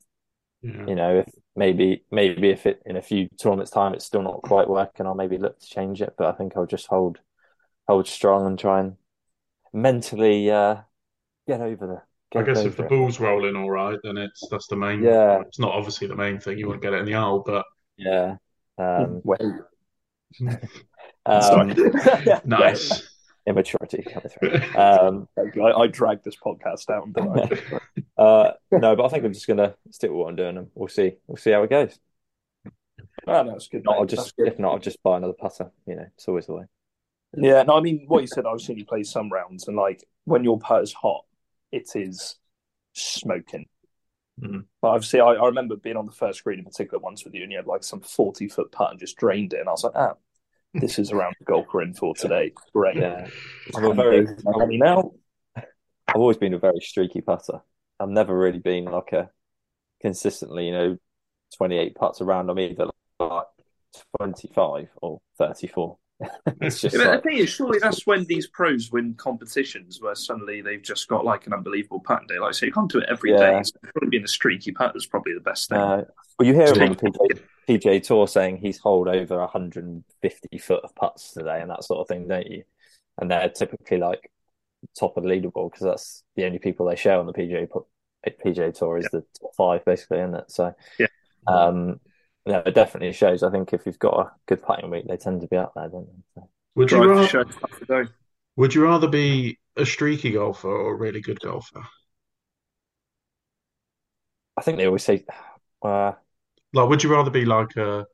yeah. 0.62 0.86
you 0.88 0.96
know, 0.96 1.20
if 1.20 1.30
maybe 1.56 2.04
maybe 2.12 2.50
if 2.50 2.66
it 2.66 2.82
in 2.86 2.98
a 2.98 3.02
few 3.02 3.30
tournaments 3.42 3.72
time 3.72 3.94
it's 3.94 4.06
still 4.06 4.24
not 4.24 4.42
quite 4.42 4.70
working, 4.70 5.06
I'll 5.06 5.16
maybe 5.16 5.38
look 5.38 5.60
to 5.60 5.66
change 5.66 6.02
it. 6.02 6.16
But 6.18 6.28
I 6.28 6.38
think 6.38 6.54
I'll 6.56 6.66
just 6.66 6.88
hold 6.88 7.20
hold 7.88 8.08
strong 8.08 8.48
and 8.48 8.58
try 8.58 8.80
and 8.80 8.96
mentally 9.74 10.50
uh, 10.50 10.78
get 11.48 11.62
over 11.62 11.88
the. 11.88 12.02
Get 12.32 12.44
I 12.44 12.54
guess 12.54 12.64
if 12.66 12.78
the 12.78 12.84
it. 12.84 12.90
ball's 12.90 13.20
rolling 13.20 13.56
all 13.56 13.72
right, 13.72 13.98
then 14.04 14.18
it's 14.18 14.48
that's 14.50 14.68
the 14.68 14.76
main. 14.76 15.04
Yeah, 15.04 15.42
it's 15.42 15.60
not 15.60 15.72
obviously 15.74 16.08
the 16.08 16.16
main 16.16 16.40
thing. 16.40 16.58
You 16.58 16.68
want 16.68 16.82
to 16.82 16.86
get 16.86 16.94
it 16.94 17.00
in 17.00 17.06
the 17.06 17.14
hole, 17.14 17.44
but 17.46 17.66
yeah. 17.98 18.36
Um, 18.78 19.22
wait. 19.24 19.42
um, 21.26 21.74
nice 22.46 23.09
immaturity 23.50 24.04
coming 24.04 24.30
through. 24.30 24.62
Um, 24.80 25.28
I, 25.38 25.72
I 25.72 25.88
dragged 25.88 26.24
this 26.24 26.36
podcast 26.36 26.86
down, 26.86 27.14
uh, 28.18 28.52
no, 28.72 28.96
but 28.96 29.06
I 29.06 29.10
think 29.10 29.26
I'm 29.26 29.34
just 29.34 29.48
going 29.48 29.58
to 29.58 29.76
stick 29.92 30.10
with 30.10 30.18
what 30.18 30.30
I'm 30.30 30.36
doing, 30.36 30.58
and 30.58 30.68
we'll 30.74 30.88
see. 30.88 31.18
We'll 31.28 31.38
see 31.38 31.52
how 31.52 31.64
it 31.64 31.70
goes. 31.70 32.00
Oh, 33.28 33.44
no, 33.44 33.52
that's 33.52 33.68
good. 33.68 33.86
I'll 33.88 34.06
just 34.06 34.34
if 34.38 34.58
not, 34.58 34.74
I'll 34.74 34.80
just 34.80 35.04
buy 35.04 35.18
another 35.18 35.34
putter. 35.34 35.72
You 35.86 35.96
know, 35.96 36.06
it's 36.16 36.28
always 36.28 36.46
the 36.46 36.54
way. 36.54 36.64
Yeah, 37.36 37.64
no, 37.64 37.78
I 37.78 37.82
mean 37.82 38.06
what 38.08 38.22
you 38.22 38.28
said. 38.28 38.46
I've 38.46 38.62
seen 38.62 38.78
you 38.78 38.86
play 38.86 39.04
some 39.04 39.30
rounds, 39.30 39.68
and 39.68 39.76
like 39.76 40.04
when 40.26 40.44
your 40.44 40.60
putter's 40.60 40.94
hot, 40.94 41.26
it 41.72 41.90
is 41.96 42.36
smoking. 42.94 43.66
Mm-hmm. 44.42 44.60
But 44.82 44.88
obviously, 44.88 45.20
I, 45.20 45.34
I 45.34 45.46
remember 45.48 45.76
being 45.76 45.98
on 45.98 46.06
the 46.06 46.12
first 46.12 46.44
green 46.44 46.60
in 46.60 46.66
particular 46.66 47.00
once 47.00 47.26
with 47.26 47.34
you, 47.34 47.44
and 47.44 47.52
you 47.52 47.58
had 47.58 47.68
like 47.68 47.84
some 47.84 48.02
forty 48.02 48.48
foot 48.48 48.72
putt 48.72 48.92
and 48.92 49.00
just 49.00 49.18
drained 49.18 49.54
it, 49.54 49.60
and 49.60 49.70
I 49.70 49.74
was 49.74 49.84
like, 49.84 49.94
ah, 49.96 50.14
this 50.74 51.00
is 51.00 51.12
around 51.12 51.36
the 51.40 51.46
golf 51.46 51.68
we're 51.74 51.84
in 51.84 51.94
for 51.94 52.14
today. 52.16 52.54
Great. 52.74 52.98
Yeah. 52.98 53.28
I'm 53.76 53.86
a 53.86 53.94
very 53.94 54.28
I'm, 54.28 54.78
now. 54.78 55.12
I've 55.56 56.16
always 56.16 56.38
been 56.38 56.54
a 56.54 56.60
very 56.60 56.80
streaky 56.80 57.22
putter. 57.22 57.62
I've 58.00 58.10
never 58.10 58.38
really 58.38 58.60
been 58.60 58.86
like 58.86 59.12
a 59.14 59.30
consistently, 60.02 60.68
you 60.68 60.72
know, 60.72 60.98
28 61.58 61.96
putts 61.96 62.22
around. 62.22 62.50
I'm 62.50 62.60
either 62.60 62.88
like 63.20 63.46
25 64.18 64.90
or 65.02 65.20
34. 65.38 65.98
it's 66.62 66.82
just 66.82 66.96
yeah, 66.96 67.06
like... 67.06 67.24
the 67.24 67.30
thing 67.30 67.38
is, 67.40 67.50
surely 67.50 67.80
that's 67.80 68.06
when 68.06 68.26
these 68.26 68.48
pros 68.48 68.92
win 68.92 69.14
competitions 69.16 70.02
where 70.02 70.16
suddenly 70.16 70.62
they've 70.62 70.82
just 70.82 71.08
got 71.08 71.26
like 71.26 71.48
an 71.48 71.54
unbelievable 71.54 72.00
putt 72.00 72.28
day. 72.28 72.40
Like, 72.40 72.54
so 72.54 72.66
you 72.66 72.72
can't 72.72 72.92
do 72.92 73.00
it 73.00 73.10
every 73.10 73.32
yeah. 73.32 73.52
day. 73.52 73.64
So 73.64 73.72
probably 73.94 74.10
being 74.10 74.24
a 74.24 74.28
streaky 74.28 74.72
putt 74.72 74.96
is 74.96 75.06
probably 75.06 75.34
the 75.34 75.40
best 75.40 75.70
thing. 75.70 75.78
Uh, 75.78 76.04
well, 76.38 76.48
you 76.48 76.54
hear 76.54 76.68
him 76.68 76.82
on 76.82 76.90
the 76.90 76.96
PGA, 76.96 77.42
PGA 77.70 78.04
Tour 78.04 78.28
saying 78.28 78.58
he's 78.58 78.78
holed 78.78 79.08
over 79.08 79.38
150 79.40 80.58
foot 80.58 80.84
of 80.84 80.96
putts 80.96 81.32
today 81.34 81.62
and 81.62 81.70
that 81.70 81.84
sort 81.84 82.00
of 82.00 82.08
thing, 82.08 82.28
don't 82.28 82.48
you? 82.48 82.64
And 83.18 83.30
they're 83.32 83.50
typically 83.50 83.98
like 83.98 84.32
top 84.98 85.18
of 85.18 85.24
the 85.24 85.30
leaderboard 85.30 85.72
because 85.72 85.86
that's 85.86 86.24
the 86.36 86.46
only 86.46 86.60
people 86.60 86.86
they 86.86 86.96
share 86.96 87.20
on 87.20 87.26
the 87.26 87.34
PGA 87.34 87.68
PGA 88.28 88.78
Tour 88.78 88.98
is 88.98 89.06
yeah. 89.06 89.20
the 89.20 89.26
top 89.40 89.56
five, 89.56 89.86
basically, 89.86 90.20
isn't 90.20 90.36
it? 90.36 90.52
So, 90.52 90.74
yeah. 90.98 91.08
Um, 91.48 92.00
yeah, 92.50 92.64
it 92.66 92.74
definitely 92.74 93.14
shows. 93.14 93.44
I 93.44 93.52
think 93.52 93.74
if 93.74 93.86
you've 93.86 94.00
got 94.00 94.20
a 94.20 94.32
good 94.48 94.64
putting 94.64 94.90
week, 94.90 95.06
they 95.08 95.18
tend 95.18 95.42
to 95.42 95.48
be 95.48 95.58
up 95.58 95.74
there, 95.76 95.88
don't 95.88 96.08
they? 96.08 96.42
So. 96.42 96.50
Would 96.76 96.92
you 96.92 97.04
rather, 97.04 97.46
would 98.56 98.74
you 98.74 98.84
rather 98.84 99.08
be 99.08 99.60
a 99.76 99.86
streaky 99.86 100.32
golfer 100.32 100.68
or 100.68 100.94
a 100.94 100.98
really 100.98 101.22
good 101.22 101.40
golfer? 101.40 101.84
I 104.58 104.62
think 104.62 104.78
they 104.78 104.88
always 104.88 105.04
say, 105.04 105.26
uh, 105.84 106.14
like, 106.74 106.90
would 106.90 107.04
you 107.04 107.12
rather 107.12 107.32
be 107.32 107.46
like 107.46 107.76
a 107.78 108.08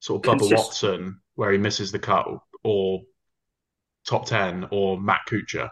sort 0.00 0.26
of 0.26 0.38
Bubba 0.38 0.54
Watson 0.54 1.20
where 1.34 1.50
he 1.50 1.58
misses 1.58 1.90
the 1.90 1.98
cut, 1.98 2.26
or 2.62 3.00
top 4.06 4.26
ten, 4.26 4.68
or 4.70 5.00
Matt 5.00 5.20
Kuchar? 5.28 5.70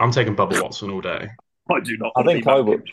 I'm 0.00 0.12
taking 0.12 0.34
Bubba 0.34 0.60
Watson 0.62 0.90
all 0.90 1.00
day. 1.00 1.28
I 1.70 1.80
do 1.80 1.96
not. 1.98 2.12
I 2.16 2.22
think 2.22 2.46
I 2.46 2.60
would. 2.60 2.88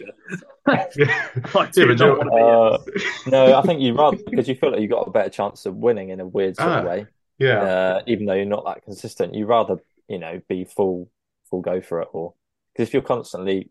I 0.65 0.87
do 0.93 1.05
yeah, 1.05 1.93
not 1.93 2.17
want 2.17 2.83
to 2.85 2.91
be. 2.91 2.97
Uh, 2.97 3.29
no, 3.29 3.55
I 3.57 3.61
think 3.61 3.81
you 3.81 3.93
rather 3.93 4.17
because 4.17 4.47
you 4.47 4.55
feel 4.55 4.71
like 4.71 4.81
you've 4.81 4.89
got 4.89 5.07
a 5.07 5.11
better 5.11 5.29
chance 5.29 5.65
of 5.65 5.75
winning 5.75 6.09
in 6.09 6.19
a 6.19 6.25
weird 6.25 6.55
sort 6.55 6.69
ah, 6.69 6.79
of 6.79 6.85
way. 6.85 7.05
Yeah. 7.37 7.61
Uh, 7.61 8.01
even 8.07 8.25
though 8.25 8.33
you're 8.33 8.45
not 8.45 8.65
that 8.65 8.83
consistent, 8.83 9.35
you 9.35 9.45
rather 9.45 9.77
you 10.07 10.17
know 10.17 10.41
be 10.49 10.65
full 10.65 11.09
full 11.49 11.61
go 11.61 11.81
for 11.81 12.01
it, 12.01 12.07
or 12.13 12.33
because 12.73 12.89
if 12.89 12.93
you're 12.93 13.03
constantly, 13.03 13.69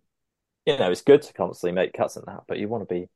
you 0.66 0.78
know, 0.78 0.90
it's 0.90 1.02
good 1.02 1.22
to 1.22 1.32
constantly 1.32 1.74
make 1.74 1.92
cuts 1.92 2.16
and 2.16 2.26
that, 2.26 2.42
but 2.46 2.58
you 2.58 2.68
want 2.68 2.88
to 2.88 2.94
be 2.94 3.08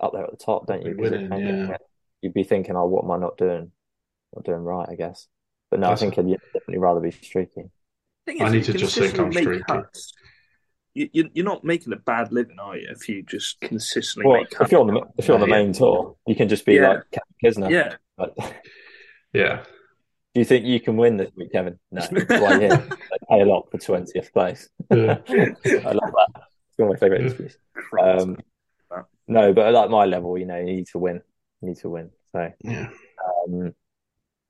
up 0.00 0.12
there 0.12 0.24
at 0.24 0.30
the 0.30 0.44
top, 0.44 0.66
don't 0.66 0.84
you? 0.84 0.94
Winning, 0.96 1.30
yeah. 1.32 1.76
You'd 2.20 2.34
be 2.34 2.44
thinking, 2.44 2.76
oh, 2.76 2.86
what 2.86 3.04
am 3.04 3.10
I 3.10 3.18
not 3.18 3.36
doing? 3.36 3.72
Not 4.34 4.44
doing 4.44 4.62
right, 4.62 4.88
I 4.88 4.94
guess. 4.94 5.26
But 5.70 5.80
no, 5.80 5.88
That's 5.88 6.02
I 6.02 6.10
think 6.10 6.18
I'd 6.18 6.38
definitely 6.52 6.78
rather 6.78 7.00
be 7.00 7.10
streaky. 7.10 7.70
Is, 8.26 8.40
I 8.40 8.48
need 8.50 8.64
to 8.64 8.74
just 8.74 8.96
think 8.96 9.18
I'm 9.18 9.32
streaky. 9.32 9.64
Cuts, 9.64 10.12
you, 10.94 11.30
you're 11.32 11.44
not 11.44 11.64
making 11.64 11.92
a 11.92 11.96
bad 11.96 12.32
living, 12.32 12.58
are 12.58 12.76
you? 12.76 12.88
If 12.90 13.08
you 13.08 13.22
just 13.22 13.60
consistently 13.60 14.28
well, 14.28 14.40
make. 14.40 14.52
If 14.60 14.72
you're 14.72 14.80
on 14.80 14.86
the 14.88 15.02
if 15.16 15.28
you're 15.28 15.34
on 15.36 15.40
the 15.40 15.46
main 15.46 15.72
tour, 15.72 16.16
you 16.26 16.34
can 16.34 16.48
just 16.48 16.66
be 16.66 16.74
yeah. 16.74 16.88
like 16.88 17.02
Kevin 17.10 17.68
Kisner. 17.68 17.70
Yeah. 17.70 17.94
But, 18.16 18.34
yeah. 19.32 19.64
Do 20.34 20.40
you 20.40 20.44
think 20.44 20.64
you 20.64 20.80
can 20.80 20.96
win 20.96 21.16
this 21.16 21.30
week, 21.36 21.52
Kevin? 21.52 21.78
No. 21.90 22.06
Why 22.28 22.58
here? 22.58 22.88
pay 23.30 23.40
a 23.40 23.44
lot 23.44 23.70
for 23.70 23.78
twentieth 23.78 24.32
place. 24.32 24.68
Yeah. 24.90 25.18
I 25.28 25.92
love 25.92 26.12
that. 26.12 26.28
It's 26.68 26.78
one 26.78 26.88
of 26.88 26.94
my 26.94 26.96
favourite 26.96 27.22
interviews. 27.22 27.56
Um, 28.00 28.38
no, 29.28 29.52
but 29.52 29.74
at 29.74 29.90
my 29.90 30.04
level, 30.04 30.36
you 30.38 30.46
know, 30.46 30.58
you 30.58 30.64
need 30.64 30.86
to 30.88 30.98
win. 30.98 31.22
You 31.60 31.68
need 31.68 31.78
to 31.78 31.88
win. 31.88 32.10
So 32.32 32.50
yeah, 32.60 32.88
um, 33.46 33.74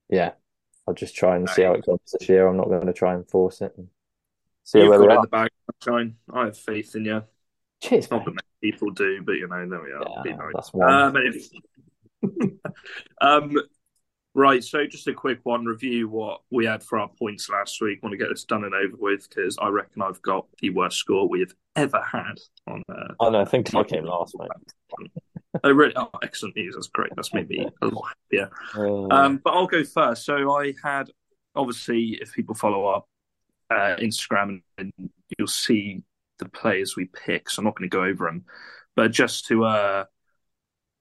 yeah. 0.09 0.33
I'll 0.87 0.95
just 0.95 1.15
try 1.15 1.37
and 1.37 1.49
see 1.49 1.63
how 1.63 1.75
it 1.75 1.87
goes 1.87 2.01
this 2.13 2.29
year. 2.29 2.49
I'm 2.49 2.57
not 2.57 2.67
going 2.67 2.87
to 2.87 2.93
try 2.93 3.15
and 3.15 3.29
force 3.29 3.61
it. 3.61 3.73
And 3.77 3.87
see 4.65 4.81
You've 4.81 4.91
got 4.91 5.11
it 5.11 5.15
in 5.15 5.21
the 5.23 5.29
bag, 5.29 5.51
Shine. 5.83 6.17
I 6.33 6.47
have 6.47 6.59
faith 6.59 6.95
in 6.95 7.05
you. 7.05 7.23
Cheers. 7.83 8.11
Not 8.11 8.25
that 8.25 8.31
many 8.31 8.73
people 8.73 8.91
do, 8.91 9.23
but 9.23 9.33
you 9.33 9.49
know, 9.49 9.69
there 9.69 9.83
we 9.83 9.93
are. 9.93 10.23
Yeah, 10.25 10.37
nice. 10.37 10.53
That's 10.55 10.73
one. 10.73 11.17
Um, 12.23 12.61
um, 13.21 13.57
right. 14.35 14.63
So, 14.63 14.87
just 14.87 15.09
a 15.09 15.15
quick 15.15 15.41
one 15.43 15.65
review 15.65 16.09
what 16.09 16.43
we 16.51 16.65
had 16.65 16.83
for 16.83 17.01
our 17.01 17.09
points 17.09 17.49
last 17.49 17.81
week. 17.81 17.99
I 18.03 18.07
want 18.07 18.13
to 18.13 18.19
get 18.19 18.29
this 18.29 18.45
done 18.45 18.65
and 18.65 18.75
over 18.75 18.97
with 18.99 19.29
because 19.29 19.59
I 19.61 19.69
reckon 19.69 20.03
I've 20.03 20.23
got 20.23 20.47
the 20.61 20.71
worst 20.71 20.99
score 20.99 21.29
we 21.29 21.41
have 21.41 21.55
ever 21.75 22.01
had 22.01 22.39
on. 22.69 22.83
Uh, 22.89 23.15
oh 23.19 23.31
no, 23.31 23.41
I 23.41 23.45
think 23.45 23.75
I 23.75 23.83
came 23.83 24.05
last, 24.05 24.37
mate. 24.39 25.11
oh, 25.65 25.73
really? 25.73 25.95
Oh, 25.97 26.11
excellent 26.23 26.55
news. 26.55 26.75
That's 26.77 26.89
great. 26.89 27.11
That's 27.17 27.35
made 27.35 27.49
me 27.49 27.67
a 27.83 27.87
lot 27.87 28.13
happier. 28.31 28.51
Um, 29.11 29.41
but 29.43 29.55
I'll 29.55 29.67
go 29.67 29.83
first. 29.83 30.25
So 30.25 30.57
I 30.57 30.75
had, 30.85 31.11
obviously, 31.57 32.19
if 32.21 32.33
people 32.33 32.55
follow 32.55 32.87
up 32.87 33.09
uh, 33.73 33.97
Instagram, 33.97 34.63
and 34.79 34.93
you'll 35.39 35.49
see 35.49 36.03
the 36.39 36.49
players 36.49 36.97
we 36.97 37.07
pick. 37.07 37.49
So 37.49 37.61
I'm 37.61 37.65
not 37.65 37.77
going 37.77 37.89
to 37.89 37.97
go 37.97 38.05
over 38.05 38.27
them, 38.27 38.45
but 38.97 39.13
just 39.13 39.47
to 39.47 39.65
uh, 39.65 40.05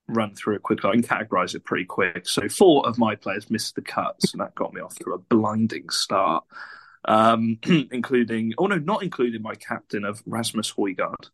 run 0.08 0.36
through 0.36 0.56
it 0.56 0.64
quickly, 0.64 0.90
I 0.90 0.94
can 0.94 1.04
categorize 1.04 1.56
it 1.56 1.66
pretty 1.66 1.86
quick. 1.86 2.28
So 2.28 2.48
four 2.50 2.88
of 2.88 2.98
my 2.98 3.16
players 3.16 3.50
missed 3.50 3.76
the 3.76 3.82
cuts, 3.82 4.34
and 4.34 4.42
that 4.42 4.56
got 4.56 4.74
me 4.74 4.82
off 4.82 4.96
to 4.96 5.12
a 5.12 5.18
blinding 5.18 5.90
start. 5.90 6.44
Um, 7.06 7.58
including, 7.92 8.54
oh 8.58 8.68
no, 8.68 8.78
not 8.78 9.04
including 9.04 9.42
my 9.42 9.56
captain 9.56 10.06
of 10.06 10.22
Rasmus 10.26 10.74
Højgaard. 10.74 11.30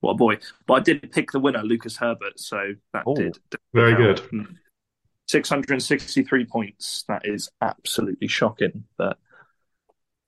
What 0.00 0.12
a 0.12 0.14
boy! 0.14 0.38
But 0.66 0.74
I 0.74 0.80
did 0.80 1.12
pick 1.12 1.30
the 1.30 1.40
winner, 1.40 1.62
Lucas 1.62 1.98
Herbert, 1.98 2.40
so 2.40 2.74
that 2.94 3.06
Ooh, 3.06 3.14
did, 3.14 3.38
did 3.50 3.60
very 3.74 3.94
good. 3.94 4.22
663 5.28 6.46
points. 6.46 7.04
That 7.06 7.22
is 7.24 7.50
absolutely 7.60 8.26
shocking. 8.26 8.84
But 8.96 9.18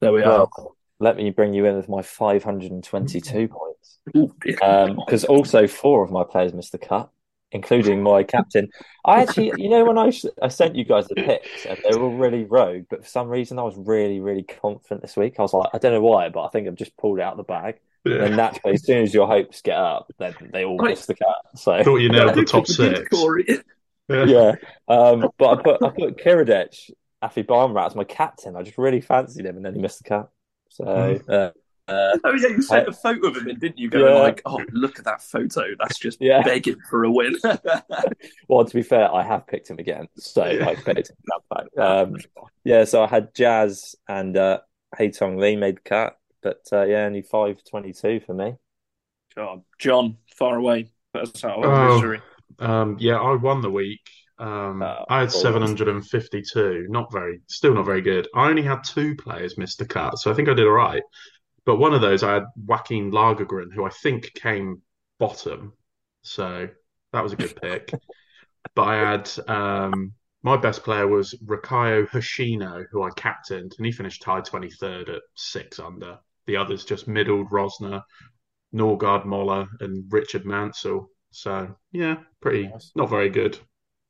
there 0.02 0.12
we 0.12 0.22
well, 0.22 0.50
are 0.56 0.66
let 1.02 1.16
me 1.16 1.30
bring 1.30 1.52
you 1.52 1.66
in 1.66 1.74
with 1.74 1.88
my 1.88 2.00
522 2.00 3.48
points. 3.48 3.98
Because 4.40 5.24
um, 5.24 5.30
also 5.30 5.66
four 5.66 6.04
of 6.04 6.12
my 6.12 6.22
players 6.22 6.54
missed 6.54 6.70
the 6.70 6.78
cut, 6.78 7.10
including 7.50 8.02
my 8.02 8.22
captain. 8.22 8.68
I 9.04 9.22
actually, 9.22 9.52
you 9.56 9.68
know, 9.68 9.84
when 9.84 9.98
I, 9.98 10.12
I 10.40 10.46
sent 10.46 10.76
you 10.76 10.84
guys 10.84 11.08
the 11.08 11.16
picks 11.16 11.66
and 11.66 11.76
they 11.82 11.96
were 11.96 12.04
all 12.04 12.16
really 12.16 12.44
rogue, 12.44 12.84
but 12.88 13.02
for 13.02 13.08
some 13.08 13.28
reason 13.28 13.58
I 13.58 13.62
was 13.64 13.74
really, 13.76 14.20
really 14.20 14.44
confident 14.44 15.02
this 15.02 15.16
week. 15.16 15.34
I 15.40 15.42
was 15.42 15.52
like, 15.52 15.70
I 15.74 15.78
don't 15.78 15.92
know 15.92 16.00
why, 16.00 16.28
but 16.28 16.44
I 16.44 16.48
think 16.50 16.68
I've 16.68 16.76
just 16.76 16.96
pulled 16.96 17.18
it 17.18 17.22
out 17.22 17.32
of 17.32 17.38
the 17.38 17.44
bag. 17.44 17.80
Yeah. 18.04 18.24
And 18.24 18.36
naturally, 18.36 18.74
as 18.74 18.84
soon 18.84 19.02
as 19.02 19.12
your 19.12 19.26
hopes 19.26 19.60
get 19.60 19.76
up, 19.76 20.08
then 20.18 20.34
they 20.52 20.64
all 20.64 20.78
miss 20.80 21.06
the 21.06 21.14
cut. 21.14 21.58
So 21.58 21.72
I 21.72 21.82
thought 21.82 21.96
you 21.96 22.10
nailed 22.10 22.34
the 22.34 22.44
top 22.44 22.68
six. 22.68 23.08
yeah, 24.08 24.24
yeah. 24.24 24.52
Um, 24.88 25.30
but 25.38 25.58
I 25.58 25.62
put 25.62 25.82
I 25.84 25.90
put 25.90 26.16
Kiradech, 26.16 26.90
Aphibarnrat 27.22 27.86
as 27.86 27.94
my 27.94 28.04
captain. 28.04 28.56
I 28.56 28.62
just 28.62 28.78
really 28.78 29.00
fancied 29.00 29.46
him, 29.46 29.56
and 29.56 29.64
then 29.64 29.74
he 29.74 29.80
missed 29.80 30.02
the 30.02 30.08
cut. 30.08 30.30
So. 30.68 30.84
Mm. 30.84 31.28
Uh, 31.28 31.50
uh, 31.88 32.16
oh 32.24 32.34
yeah, 32.34 32.48
you 32.48 32.62
sent 32.62 32.86
I, 32.86 32.90
a 32.90 32.92
photo 32.92 33.28
of 33.28 33.36
him 33.36 33.48
in, 33.48 33.58
didn't 33.58 33.78
you? 33.78 33.90
Going 33.90 34.14
yeah. 34.14 34.20
like, 34.20 34.42
"Oh, 34.44 34.60
look 34.72 34.98
at 34.98 35.04
that 35.04 35.22
photo. 35.22 35.64
That's 35.78 35.98
just 35.98 36.20
yeah. 36.20 36.42
begging 36.42 36.76
for 36.88 37.04
a 37.04 37.10
win." 37.10 37.36
well, 38.48 38.64
to 38.64 38.74
be 38.74 38.82
fair, 38.82 39.12
I 39.12 39.22
have 39.22 39.46
picked 39.46 39.68
him 39.68 39.78
again, 39.78 40.08
so 40.16 40.46
yeah. 40.46 40.68
I 40.68 40.74
picked 40.76 41.10
him 41.10 41.16
that 41.48 41.82
um, 41.84 42.16
Yeah, 42.64 42.84
so 42.84 43.02
I 43.02 43.08
had 43.08 43.34
Jazz 43.34 43.96
and 44.08 44.36
uh, 44.36 44.60
Haotong 44.98 45.38
Li 45.38 45.56
made 45.56 45.76
the 45.76 45.80
cut, 45.80 46.18
but 46.42 46.62
uh, 46.72 46.84
yeah, 46.84 47.04
only 47.04 47.22
five 47.22 47.62
twenty-two 47.68 48.20
for 48.20 48.34
me. 48.34 48.54
God, 49.34 49.62
John, 49.78 50.18
far 50.36 50.56
away. 50.56 50.92
That's 51.12 51.44
out 51.44 51.64
oh. 51.64 52.16
Um, 52.58 52.96
yeah, 53.00 53.16
I 53.16 53.34
won 53.34 53.60
the 53.60 53.70
week. 53.70 54.08
Um, 54.42 54.82
oh, 54.82 55.04
I 55.08 55.20
had 55.20 55.30
752. 55.30 56.86
Not 56.88 57.12
very, 57.12 57.40
still 57.46 57.74
not 57.74 57.86
very 57.86 58.02
good. 58.02 58.26
I 58.34 58.48
only 58.50 58.62
had 58.62 58.82
two 58.82 59.14
players 59.14 59.56
miss 59.56 59.76
the 59.76 59.86
cut, 59.86 60.18
so 60.18 60.32
I 60.32 60.34
think 60.34 60.48
I 60.48 60.54
did 60.54 60.66
all 60.66 60.72
right. 60.72 61.02
But 61.64 61.76
one 61.76 61.94
of 61.94 62.00
those, 62.00 62.24
I 62.24 62.34
had 62.34 62.44
Joakim 62.66 63.12
Lagergren, 63.12 63.72
who 63.72 63.84
I 63.84 63.90
think 63.90 64.34
came 64.34 64.82
bottom. 65.20 65.74
So 66.22 66.68
that 67.12 67.22
was 67.22 67.32
a 67.32 67.36
good 67.36 67.54
pick. 67.62 67.92
but 68.74 68.82
I 68.82 68.96
had 68.96 69.30
um, 69.46 70.12
my 70.42 70.56
best 70.56 70.82
player 70.82 71.06
was 71.06 71.34
Rikuya 71.46 72.08
Hoshino, 72.08 72.84
who 72.90 73.04
I 73.04 73.10
captained, 73.10 73.76
and 73.78 73.86
he 73.86 73.92
finished 73.92 74.22
tied 74.22 74.44
23rd 74.44 75.08
at 75.08 75.22
six 75.36 75.78
under. 75.78 76.18
The 76.46 76.56
others 76.56 76.84
just 76.84 77.06
middled 77.06 77.48
Rozner, 77.52 78.02
Nørgaard 78.74 79.24
Møller, 79.24 79.68
and 79.78 80.12
Richard 80.12 80.44
Mansell. 80.44 81.08
So 81.30 81.76
yeah, 81.92 82.16
pretty 82.40 82.66
nice. 82.66 82.90
not 82.96 83.08
very 83.08 83.28
good 83.28 83.60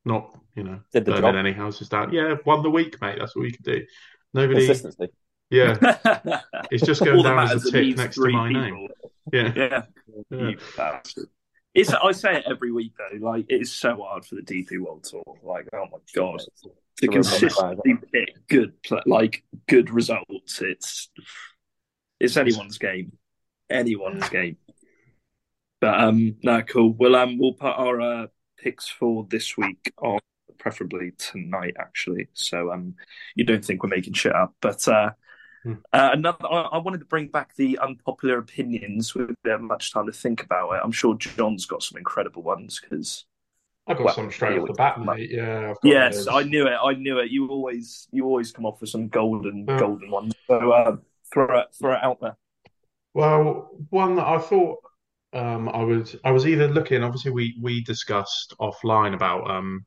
not 0.05 0.39
you 0.55 0.65
know 0.65 0.81
Did 0.93 1.05
the 1.05 1.13
burning 1.13 1.23
job. 1.23 1.37
any 1.37 1.53
houses 1.53 1.89
down. 1.89 2.13
Yeah, 2.13 2.37
won 2.45 2.63
the 2.63 2.71
week, 2.71 3.01
mate. 3.01 3.17
That's 3.19 3.35
what 3.37 3.43
we 3.43 3.53
could 3.53 3.65
do. 3.65 3.87
Nobody. 4.35 4.67
Consistency. 4.67 5.13
Yeah, 5.51 5.77
it's 6.71 6.85
just 6.85 7.05
going 7.05 7.23
down 7.23 7.39
as 7.39 7.67
a 7.67 7.71
tick 7.71 7.97
next 7.97 8.17
to 8.17 8.29
my 8.31 8.49
people. 8.49 8.63
name. 8.63 8.89
Yeah, 9.33 9.53
yeah. 9.55 9.83
yeah. 10.31 11.01
It's 11.75 11.95
I 11.95 12.11
say 12.11 12.37
it 12.39 12.45
every 12.47 12.73
week 12.73 12.93
though. 12.99 13.25
Like 13.25 13.47
it's 13.49 13.71
so 13.71 14.03
hard 14.03 14.27
for 14.27 14.35
the 14.35 14.43
DP 14.43 14.81
World 14.81 15.05
Tour. 15.05 15.23
Like 15.43 15.69
oh 15.73 15.87
my 15.93 15.99
god, 16.15 16.43
to 16.99 17.09
consistently 17.09 17.95
pick 18.13 18.47
good 18.49 18.75
like 19.07 19.45
good 19.69 19.91
results. 19.91 20.61
It's 20.61 21.09
it's 22.19 22.37
anyone's 22.37 22.79
game, 22.79 23.13
anyone's 23.71 24.29
game. 24.29 24.57
But 25.81 26.01
um, 26.01 26.37
no, 26.43 26.63
cool. 26.63 26.93
Well, 26.93 27.17
um, 27.17 27.39
we'll 27.39 27.55
put 27.55 27.73
our 27.77 28.01
uh, 28.01 28.27
picks 28.62 28.88
for 28.88 29.26
this 29.28 29.57
week 29.57 29.92
are 29.99 30.21
preferably 30.59 31.12
tonight, 31.19 31.75
actually. 31.78 32.28
So 32.33 32.73
um, 32.73 32.95
you 33.35 33.45
don't 33.45 33.64
think 33.64 33.83
we're 33.83 33.88
making 33.88 34.14
shit 34.14 34.35
up. 34.35 34.54
But 34.61 34.87
uh, 34.87 35.11
hmm. 35.64 35.75
uh, 35.92 36.11
another, 36.12 36.47
I, 36.47 36.62
I, 36.62 36.78
wanted 36.78 36.99
to 36.99 37.07
bring 37.07 37.28
back 37.28 37.57
the 37.57 37.78
unpopular 37.78 38.38
opinions. 38.38 39.14
We 39.14 39.26
have 39.47 39.61
much 39.61 39.92
time 39.92 40.07
to 40.07 40.12
think 40.12 40.45
about 40.45 40.73
it. 40.73 40.81
I'm 40.83 40.92
sure 40.92 41.16
John's 41.16 41.66
got 41.66 41.83
some 41.83 41.99
incredible 41.99 42.42
ones 42.42 42.81
because. 42.81 43.25
I 43.88 43.95
got 43.95 44.04
well, 44.04 44.14
some 44.14 44.31
straight 44.31 44.61
off 44.61 44.69
the 44.69 44.75
bat, 44.75 45.00
mate. 45.00 45.28
Yeah. 45.33 45.75
yes, 45.83 46.28
I 46.28 46.45
knew 46.45 46.69
it. 46.69 46.76
I 46.81 46.92
knew 46.95 47.19
it. 47.19 47.33
You 47.33 47.49
always, 47.49 48.07
you 48.12 48.25
always 48.26 48.52
come 48.52 48.64
off 48.64 48.81
with 48.81 48.90
some 48.90 49.09
golden, 49.09 49.64
yeah. 49.66 49.76
golden 49.76 50.09
ones. 50.09 50.35
So 50.47 50.71
uh, 50.71 50.97
throw 51.35 51.59
it, 51.59 51.66
throw 51.76 51.95
it 51.95 51.99
out 52.00 52.21
there. 52.21 52.37
Well, 53.12 53.71
one 53.90 54.14
that 54.14 54.26
I 54.26 54.38
thought 54.38 54.78
um, 55.33 55.69
I 55.69 55.83
was 55.83 56.17
I 56.25 56.31
was 56.31 56.47
either 56.47 56.69
looking. 56.69 57.03
Obviously, 57.03 57.31
we 57.31 57.57
we 57.61 57.83
discussed 57.83 58.55
offline 58.61 59.15
about 59.15 59.51
um, 59.51 59.85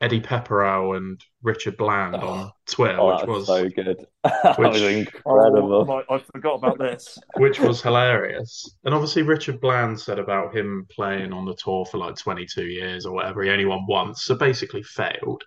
Eddie 0.00 0.20
Pepperell 0.20 0.96
and 0.96 1.22
Richard 1.42 1.76
Bland 1.76 2.16
oh, 2.16 2.28
on 2.28 2.52
Twitter, 2.66 3.00
oh, 3.00 3.16
which 3.16 3.26
was 3.26 3.46
so 3.46 3.68
good. 3.68 4.06
Which, 4.56 4.58
was 4.58 4.82
incredible. 4.82 5.86
Oh, 5.88 6.14
I 6.14 6.18
forgot 6.32 6.54
about 6.54 6.78
this. 6.78 7.18
Which 7.36 7.58
was 7.60 7.82
hilarious. 7.82 8.76
And 8.84 8.94
obviously, 8.94 9.22
Richard 9.22 9.60
Bland 9.60 9.98
said 9.98 10.18
about 10.18 10.54
him 10.54 10.86
playing 10.90 11.32
on 11.32 11.44
the 11.46 11.54
tour 11.54 11.84
for 11.86 11.98
like 11.98 12.16
22 12.16 12.66
years 12.66 13.06
or 13.06 13.12
whatever. 13.14 13.42
He 13.42 13.50
only 13.50 13.64
won 13.64 13.86
once, 13.88 14.24
so 14.24 14.34
basically 14.36 14.82
failed. 14.82 15.42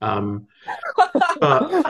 Um, 0.00 0.46
but 1.40 1.70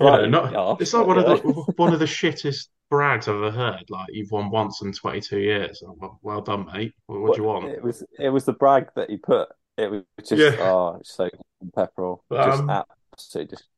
Right. 0.00 0.28
not, 0.28 0.80
it's 0.80 0.92
like 0.94 1.06
one 1.06 1.18
of 1.18 1.26
the 1.26 1.36
one 1.76 1.92
of 1.92 2.00
the 2.00 2.06
shittest 2.06 2.68
brags 2.92 3.26
I've 3.26 3.36
ever 3.36 3.50
heard. 3.50 3.84
Like 3.88 4.08
you've 4.10 4.30
won 4.30 4.50
once 4.50 4.82
in 4.82 4.92
22 4.92 5.38
years. 5.38 5.82
Oh, 5.82 5.96
well, 5.98 6.18
well, 6.20 6.42
done, 6.42 6.66
mate. 6.66 6.92
What, 7.06 7.20
what 7.22 7.34
do 7.34 7.40
you 7.40 7.48
want? 7.48 7.64
It 7.64 7.82
was 7.82 8.04
it 8.18 8.28
was 8.28 8.44
the 8.44 8.52
brag 8.52 8.90
that 8.96 9.08
he 9.08 9.16
put. 9.16 9.48
It 9.78 9.90
was 9.90 10.02
just 10.28 10.58
yeah. 10.58 10.62
oh, 10.62 11.00
so 11.02 11.30
pepperell, 11.74 12.18
just 12.30 12.60
um, 12.60 12.70
absolutely 12.70 13.56
just. 13.56 13.68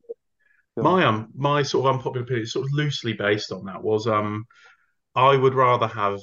My 0.75 1.05
um 1.05 1.29
my 1.33 1.63
sort 1.63 1.85
of 1.85 1.95
unpopular 1.95 2.25
opinion, 2.25 2.45
sort 2.47 2.65
of 2.65 2.73
loosely 2.73 3.13
based 3.13 3.53
on 3.53 3.63
that, 3.65 3.81
was 3.81 4.05
um 4.05 4.43
I 5.15 5.37
would 5.37 5.53
rather 5.53 5.87
have 5.87 6.19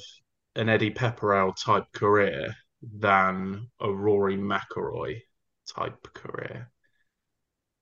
an 0.55 0.69
Eddie 0.69 0.91
Pepperell 0.91 1.55
type 1.55 1.85
career 1.93 2.53
than 2.99 3.71
a 3.81 3.91
Rory 3.91 4.37
McIlroy 4.37 5.17
type 5.75 6.13
career. 6.13 6.69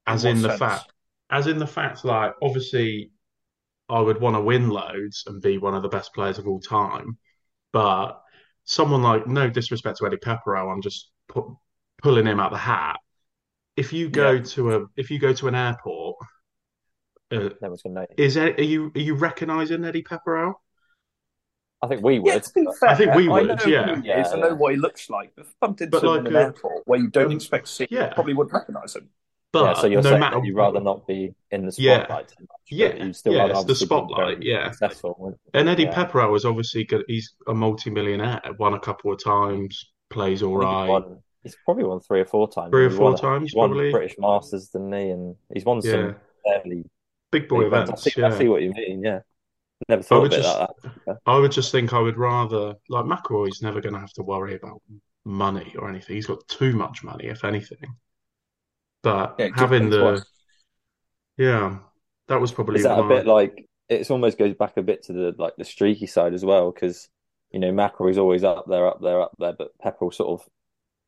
As 0.08 0.24
in, 0.24 0.38
in 0.38 0.42
the 0.44 0.50
sense? 0.50 0.60
fact 0.60 0.94
as 1.32 1.48
in 1.48 1.58
the 1.58 1.68
fact, 1.68 2.04
like 2.04 2.34
obviously, 2.44 3.12
I 3.92 4.00
would 4.00 4.22
want 4.22 4.36
to 4.38 4.42
win 4.42 4.70
loads 4.70 5.26
and 5.28 5.42
be 5.42 5.58
one 5.58 5.76
of 5.76 5.84
the 5.84 5.90
best 5.90 6.14
players 6.14 6.38
of 6.38 6.48
all 6.48 6.62
time, 6.62 7.18
but 7.74 8.22
someone 8.64 9.04
like 9.04 9.28
no 9.28 9.50
disrespect 9.50 9.98
to 9.98 10.06
Eddie 10.06 10.18
Pepperell, 10.18 10.72
I'm 10.72 10.82
just 10.82 11.12
pu- 11.28 11.58
pulling 12.02 12.26
him 12.26 12.40
out 12.40 12.52
the 12.52 12.58
hat. 12.58 12.98
If 13.76 13.92
you 13.92 14.10
go 14.10 14.32
yeah. 14.32 14.44
to 14.44 14.76
a 14.76 14.86
if 14.96 15.12
you 15.12 15.20
go 15.20 15.34
to 15.34 15.48
an 15.48 15.56
airport, 15.56 16.18
uh, 17.32 17.50
is 18.18 18.38
are 18.38 18.62
you 18.62 18.92
are 18.96 19.00
you 19.00 19.16
recognizing 19.16 19.84
Eddie 19.84 20.04
Pepperell? 20.04 20.54
I 21.82 21.88
think 21.88 22.04
we 22.04 22.20
would. 22.20 22.34
Yeah, 22.56 22.64
fair, 22.80 22.90
I 22.90 22.96
think 22.96 23.16
we 23.16 23.28
would. 23.28 23.50
I 23.50 23.68
yeah, 23.68 24.02
yeah, 24.04 24.30
I 24.32 24.36
know 24.38 24.54
what 24.54 24.74
he 24.74 24.80
looks 24.80 25.10
like. 25.10 25.34
But 25.36 25.48
bumped 25.60 25.82
into 25.82 26.00
but 26.00 26.04
him 26.04 26.28
in 26.28 26.28
an 26.28 26.36
uh, 26.36 26.40
airport 26.40 26.84
where 26.86 27.00
you 27.00 27.10
don't 27.10 27.28
um, 27.28 27.32
expect 27.32 27.66
to 27.66 27.72
see, 27.72 27.88
yeah. 27.90 28.14
probably 28.14 28.36
wouldn't 28.36 28.54
recognise 28.54 28.96
him. 28.96 29.10
But 29.54 29.66
yeah, 29.76 29.82
so 29.82 29.88
you're 29.88 30.02
no 30.02 30.10
saying 30.12 30.20
matter 30.22 30.40
you'd 30.44 30.56
rather 30.56 30.80
not 30.80 31.06
be 31.08 31.34
in 31.52 31.66
the 31.66 31.76
Yeah. 31.78 32.06
spotlight 32.06 32.28
too 32.30 32.36
much. 32.42 32.60
Yeah, 32.70 32.96
you'd 33.04 33.16
still 33.16 33.34
yeah, 33.34 33.48
rather 33.48 33.64
the 33.66 33.76
spotlight, 33.76 34.42
yeah. 34.42 34.72
And 35.54 35.68
Eddie 35.68 35.84
Yeah. 35.84 35.94
Pepperell 35.94 36.36
is 36.38 36.46
obviously 36.46 36.86
good. 36.86 37.04
He's 37.08 37.34
a 37.48 37.54
multi-millionaire. 37.54 38.42
Won 38.60 38.74
a 38.76 38.80
couple 38.80 39.12
of 39.12 39.22
times. 39.22 39.92
Plays 40.10 40.42
all 40.42 40.58
right. 40.58 40.84
He's 40.84 40.90
won- 40.90 41.24
He's 41.44 41.58
probably 41.66 41.86
won 41.86 42.00
three 42.00 42.20
or 42.22 42.26
four 42.26 42.48
times. 42.48 42.70
Three 42.72 42.86
or 42.86 42.92
four 42.92 43.18
times, 43.18 43.46
he's 43.50 43.56
won 43.56 43.70
probably. 43.72 43.92
British 43.92 44.16
Masters, 44.20 44.70
didn't 44.70 44.94
he? 44.94 45.10
And 45.10 45.36
he's 45.52 45.66
won 45.66 45.82
Yeah, 45.84 45.92
some 45.92 46.16
fairly 46.46 46.86
big 47.32 47.50
boy 47.50 47.60
big 47.62 47.68
events. 47.68 47.90
events. 47.90 48.08
I 48.08 48.10
see, 48.12 48.22
yeah. 48.22 48.28
I 48.28 48.38
see 48.38 48.48
what 48.48 48.62
you 48.62 48.72
mean. 48.74 49.04
Yeah, 49.04 49.20
never 49.90 50.02
I 50.02 50.04
thought 50.04 50.16
of 50.18 50.22
would 50.22 50.32
just, 50.34 50.60
like 50.60 50.70
that. 51.08 51.18
I 51.26 51.40
would 51.40 51.52
just 51.52 51.72
think 51.72 51.94
I 51.94 52.00
would 52.00 52.18
rather 52.18 52.76
like 52.90 53.06
McIlroy's 53.06 53.64
never 53.64 53.82
going 53.82 53.96
to 53.96 54.00
have 54.00 54.14
to 54.14 54.22
worry 54.24 54.54
about 54.56 54.84
money 55.26 55.74
or 55.80 55.90
anything. 55.90 56.16
He's 56.16 56.28
got 56.28 56.48
too 56.48 56.74
much 56.74 57.04
money, 57.04 57.26
if 57.26 57.44
anything. 57.44 57.80
But 59.04 59.36
Yeah, 59.40 59.50
having 59.56 59.90
the, 59.90 60.24
yeah, 61.38 61.80
that 62.28 62.40
was 62.42 62.52
probably 62.52 62.78
Is 62.78 62.84
that 62.84 63.00
a 63.00 63.08
bit 63.08 63.26
like 63.26 63.68
it 63.90 64.10
almost 64.10 64.38
goes 64.38 64.54
back 64.54 64.78
a 64.78 64.82
bit 64.82 65.04
to 65.04 65.14
the 65.14 65.36
like 65.38 65.56
the 65.58 65.66
streaky 65.66 66.08
side 66.08 66.34
as 66.34 66.46
well 66.46 66.72
because 66.72 67.10
you 67.52 67.60
know 67.60 67.72
McIlroy's 67.72 68.18
always 68.18 68.44
up 68.44 68.66
there, 68.68 68.88
up 68.88 69.02
there, 69.02 69.22
up 69.22 69.32
there, 69.40 69.54
but 69.58 69.72
Pepperell 69.84 70.14
sort 70.14 70.40
of 70.42 70.48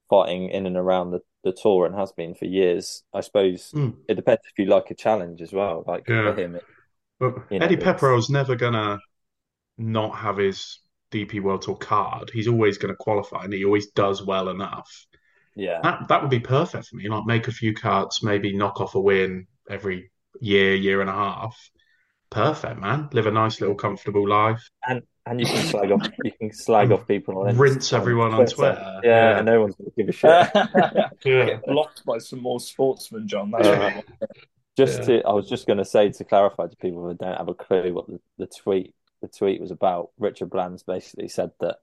fighting 0.09 0.49
in 0.49 0.65
and 0.65 0.77
around 0.77 1.11
the, 1.11 1.21
the 1.43 1.53
tour 1.53 1.85
and 1.85 1.95
has 1.95 2.11
been 2.11 2.35
for 2.35 2.45
years. 2.45 3.03
I 3.13 3.21
suppose 3.21 3.71
Mm. 3.73 3.95
it 4.07 4.15
depends 4.15 4.41
if 4.45 4.57
you 4.59 4.65
like 4.65 4.91
a 4.91 4.95
challenge 4.95 5.41
as 5.41 5.53
well. 5.53 5.83
Like 5.87 6.07
Yeah. 6.07 6.33
for 6.33 6.41
him, 6.41 6.55
it, 6.55 6.63
But 7.19 7.35
you 7.51 7.59
know, 7.59 7.65
Eddie 7.65 7.77
Pepperell's 7.77 8.29
never 8.29 8.55
gonna 8.55 8.99
not 9.77 10.15
have 10.17 10.37
his 10.37 10.79
DP 11.11 11.39
World 11.39 11.61
Tour 11.61 11.75
card. 11.77 12.31
He's 12.33 12.47
always 12.47 12.77
gonna 12.77 12.95
qualify, 12.95 13.43
and 13.45 13.53
he 13.53 13.65
always 13.65 13.91
does 13.91 14.23
well 14.25 14.49
enough. 14.49 14.89
Yeah, 15.55 15.79
That 15.83 16.07
that 16.07 16.21
would 16.21 16.31
be 16.31 16.39
perfect 16.39 16.87
for 16.87 16.95
me. 16.95 17.07
Like 17.09 17.25
make 17.25 17.47
a 17.47 17.51
few 17.51 17.73
cuts, 17.73 18.23
maybe 18.23 18.55
knock 18.55 18.81
off 18.81 18.95
a 18.95 18.99
win 18.99 19.47
every 19.69 20.11
year, 20.41 20.73
year 20.75 21.01
and 21.01 21.09
a 21.09 21.13
half. 21.13 21.55
Perfect, 22.29 22.79
man. 22.79 23.09
Live 23.13 23.27
a 23.27 23.31
nice 23.31 23.61
little 23.61 23.75
comfortable 23.75 24.27
life. 24.27 24.67
and 24.87 25.03
and 25.25 25.39
you 25.39 25.45
can 25.45 25.63
slag 25.67 25.91
off 25.91 26.07
you 26.23 26.31
can 26.39 26.51
slag 26.51 26.91
off 26.91 27.07
people 27.07 27.37
on 27.47 27.55
Rinse 27.57 27.93
everyone 27.93 28.33
on 28.33 28.45
Twitter. 28.47 28.99
Yeah, 29.03 29.37
Yeah. 29.37 29.41
no 29.41 29.61
one's 29.61 29.75
gonna 29.75 29.91
give 29.95 30.09
a 30.09 30.11
shit. 30.11 30.49
Yeah. 31.23 31.45
Get 31.45 31.65
blocked 31.65 32.03
by 32.05 32.17
some 32.17 32.41
more 32.41 32.59
sportsmen, 32.59 33.27
John. 33.27 33.51
That's 33.51 33.67
what 33.67 34.05
Just 34.75 35.01
Yeah. 35.01 35.05
to, 35.21 35.27
I 35.27 35.33
was 35.33 35.47
just 35.47 35.67
going 35.67 35.77
to 35.77 35.85
say 35.85 36.09
to 36.09 36.23
clarify 36.23 36.65
to 36.65 36.75
people 36.77 37.03
who 37.07 37.13
don't 37.13 37.37
have 37.37 37.47
a 37.47 37.53
clue 37.53 37.93
what 37.93 38.07
the, 38.07 38.19
the 38.39 38.47
tweet 38.47 38.95
the 39.21 39.27
tweet 39.27 39.61
was 39.61 39.69
about. 39.71 40.09
Richard 40.17 40.49
Bland's 40.49 40.81
basically 40.83 41.27
said 41.29 41.51
that 41.61 41.77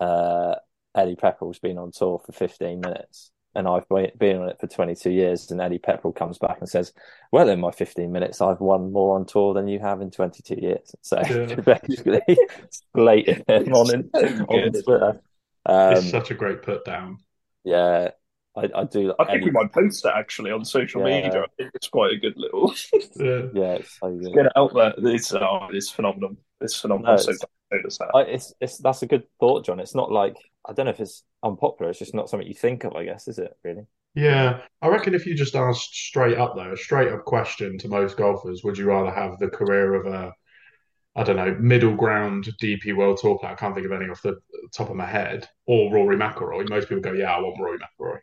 uh, 0.00 0.56
Eddie 0.94 1.16
Pepperell's 1.16 1.58
been 1.58 1.78
on 1.78 1.90
tour 1.92 2.20
for 2.24 2.32
15 2.32 2.80
minutes, 2.80 3.30
and 3.54 3.66
I've 3.66 3.88
been 3.88 4.10
been 4.18 4.36
on 4.38 4.48
it 4.48 4.58
for 4.60 4.66
22 4.66 5.10
years. 5.10 5.50
And 5.50 5.60
Eddie 5.60 5.78
Pepperell 5.78 6.14
comes 6.14 6.38
back 6.38 6.58
and 6.60 6.68
says, 6.68 6.92
"Well, 7.32 7.48
in 7.48 7.60
my 7.60 7.70
15 7.70 8.10
minutes, 8.12 8.40
I've 8.40 8.60
won 8.60 8.92
more 8.92 9.16
on 9.16 9.26
tour 9.26 9.54
than 9.54 9.68
you 9.68 9.78
have 9.80 10.00
in 10.00 10.10
22 10.10 10.54
years." 10.60 10.94
So 11.02 11.20
Yeah. 11.28 11.54
basically, 11.64 12.22
slated 12.94 13.44
him 13.48 13.72
on, 13.72 13.94
in, 13.94 14.10
on 14.42 14.70
Good. 14.72 14.84
Twitter. 14.84 15.20
It's 15.68 16.04
Um, 16.04 16.10
such 16.10 16.30
a 16.30 16.34
great 16.34 16.62
put 16.62 16.84
down. 16.84 17.18
yeah, 17.64 18.10
I, 18.56 18.68
I 18.74 18.84
do. 18.84 19.12
I 19.18 19.24
think 19.24 19.36
Eddie- 19.36 19.44
we 19.46 19.50
might 19.50 19.72
post 19.72 20.02
that 20.04 20.14
actually 20.16 20.50
on 20.52 20.64
social 20.64 21.00
Yeah. 21.08 21.22
media. 21.22 21.42
I 21.42 21.46
think 21.56 21.70
it's 21.74 21.88
quite 21.88 22.12
a 22.12 22.16
good 22.16 22.34
little 22.36 22.72
Yeah. 23.16 23.42
yeah, 23.54 23.72
it's 23.80 23.98
so 23.98 24.12
good. 24.12 24.32
get 24.34 24.46
it 24.46 24.52
out 24.56 24.74
there. 24.74 24.92
It's 24.98 25.32
oh, 25.34 25.68
it's 25.72 25.90
phenomenal. 25.90 26.36
It's 26.60 26.80
phenomenal. 26.80 27.12
No, 27.12 27.16
so 27.16 27.30
it's- 27.30 27.40
don't 27.40 27.82
that. 27.98 28.10
I, 28.14 28.20
it's 28.34 28.52
it's 28.60 28.78
that's 28.78 29.02
a 29.02 29.06
good 29.06 29.24
thought, 29.40 29.64
John. 29.64 29.80
It's 29.80 29.94
not 29.96 30.12
like 30.12 30.36
I 30.66 30.72
don't 30.72 30.86
know 30.86 30.90
if 30.92 31.00
it's 31.00 31.24
unpopular. 31.42 31.90
It's 31.90 31.98
just 31.98 32.14
not 32.14 32.28
something 32.28 32.46
you 32.48 32.54
think 32.54 32.84
of, 32.84 32.94
I 32.94 33.04
guess, 33.04 33.28
is 33.28 33.38
it? 33.38 33.56
Really? 33.62 33.86
Yeah, 34.14 34.60
I 34.80 34.88
reckon 34.88 35.14
if 35.14 35.26
you 35.26 35.34
just 35.34 35.56
asked 35.56 35.94
straight 35.94 36.38
up 36.38 36.54
though, 36.54 36.72
a 36.72 36.76
straight 36.76 37.12
up 37.12 37.24
question 37.24 37.78
to 37.78 37.88
most 37.88 38.16
golfers, 38.16 38.62
would 38.62 38.78
you 38.78 38.86
rather 38.86 39.10
have 39.10 39.38
the 39.38 39.48
career 39.48 39.94
of 39.94 40.06
a, 40.06 40.32
I 41.16 41.24
don't 41.24 41.36
know, 41.36 41.56
middle 41.58 41.94
ground 41.94 42.48
DP 42.62 42.96
World 42.96 43.18
Tour 43.20 43.38
player? 43.38 43.52
I 43.52 43.56
can't 43.56 43.74
think 43.74 43.86
of 43.86 43.92
any 43.92 44.08
off 44.08 44.22
the 44.22 44.36
top 44.72 44.88
of 44.90 44.96
my 44.96 45.06
head, 45.06 45.48
or 45.66 45.92
Rory 45.92 46.16
McIlroy. 46.16 46.68
Most 46.68 46.88
people 46.88 47.02
go, 47.02 47.12
yeah, 47.12 47.34
I 47.34 47.40
want 47.40 47.60
Rory 47.60 47.78
McIlroy. 47.78 48.18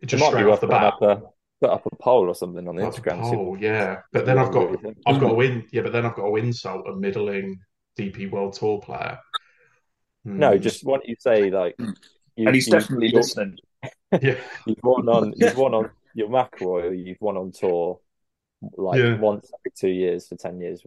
It 0.00 0.06
Just 0.06 0.22
be 0.22 0.28
straight 0.28 0.46
off 0.46 0.60
the 0.60 0.68
bat. 0.68 0.84
up 0.84 1.02
a 1.02 1.22
put 1.60 1.70
up 1.70 1.86
a 1.86 1.96
poll 1.96 2.28
or 2.28 2.34
something 2.34 2.68
on 2.68 2.76
the 2.76 2.82
That's 2.82 2.98
Instagram. 2.98 3.20
poll, 3.20 3.56
yeah. 3.58 4.00
But 4.12 4.26
then 4.26 4.38
I've 4.38 4.52
got. 4.52 4.76
I've 5.06 5.20
got 5.20 5.28
to 5.28 5.34
win. 5.34 5.66
Yeah, 5.72 5.82
but 5.82 5.92
then 5.92 6.04
I've 6.06 6.14
got 6.14 6.26
to 6.28 6.36
insult 6.36 6.86
a 6.88 6.94
middling 6.94 7.58
DP 7.98 8.30
World 8.30 8.52
Tour 8.52 8.80
player. 8.80 9.18
No, 10.26 10.52
Hmm. 10.56 10.60
just 10.60 10.84
why 10.84 10.94
don't 10.96 11.08
you 11.08 11.14
say 11.18 11.50
like 11.50 11.76
you, 11.78 12.46
and 12.46 12.54
he's 12.54 12.66
you- 12.66 12.72
definitely 12.72 13.06
you're- 13.08 13.18
listening. 13.18 13.56
yeah, 14.20 14.38
You've 14.66 14.82
won 14.82 15.08
on 15.08 15.32
you've 15.36 15.56
won 15.56 15.72
on 15.74 15.90
your 16.14 16.28
McIlroy, 16.28 17.04
you've 17.06 17.20
won 17.20 17.36
on 17.36 17.52
tour 17.52 18.00
like 18.76 18.98
Yeah. 18.98 19.18
once 19.18 19.50
every 19.60 19.72
two 19.76 19.88
years 20.02 20.26
for 20.28 20.34
ten 20.36 20.60
years, 20.60 20.82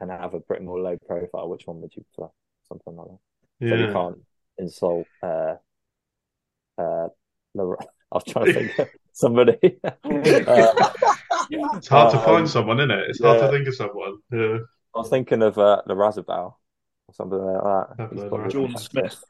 and 0.00 0.10
have 0.10 0.34
a 0.34 0.40
pretty 0.40 0.64
more 0.64 0.80
low 0.80 0.96
profile. 1.06 1.48
Which 1.48 1.66
one 1.66 1.80
would 1.82 1.94
you 1.94 2.04
prefer? 2.14 2.30
Something 2.68 2.96
like 2.96 3.06
that. 3.08 3.68
So 3.68 3.74
you 3.76 3.92
can't 3.92 4.18
insult. 4.58 5.06
Uh, 5.22 5.54
uh, 6.78 7.08
Lor- 7.54 7.78
I 8.12 8.16
was 8.16 8.24
trying 8.24 8.46
to 8.46 8.52
think 8.54 8.78
of 8.78 8.88
somebody. 9.12 9.58
uh, 9.84 10.90
It's 11.50 11.88
hard 11.88 12.10
to 12.12 12.18
Um, 12.18 12.24
find 12.24 12.48
someone, 12.50 12.80
isn't 12.80 12.90
it? 12.90 13.10
It's 13.10 13.22
hard 13.22 13.40
to 13.40 13.48
think 13.50 13.68
of 13.68 13.74
someone. 13.74 14.16
Yeah. 14.32 14.58
I 14.94 14.98
was 14.98 15.08
thinking 15.10 15.42
of 15.42 15.58
uh, 15.58 15.82
the 15.86 15.94
Razabal 15.94 16.54
or 17.08 17.14
something 17.14 17.38
like 17.38 17.62
that. 17.62 17.86
Have 17.98 18.10
He's 18.12 18.20
the 18.22 18.48
Jordan 18.48 18.76
Smith. 18.78 19.24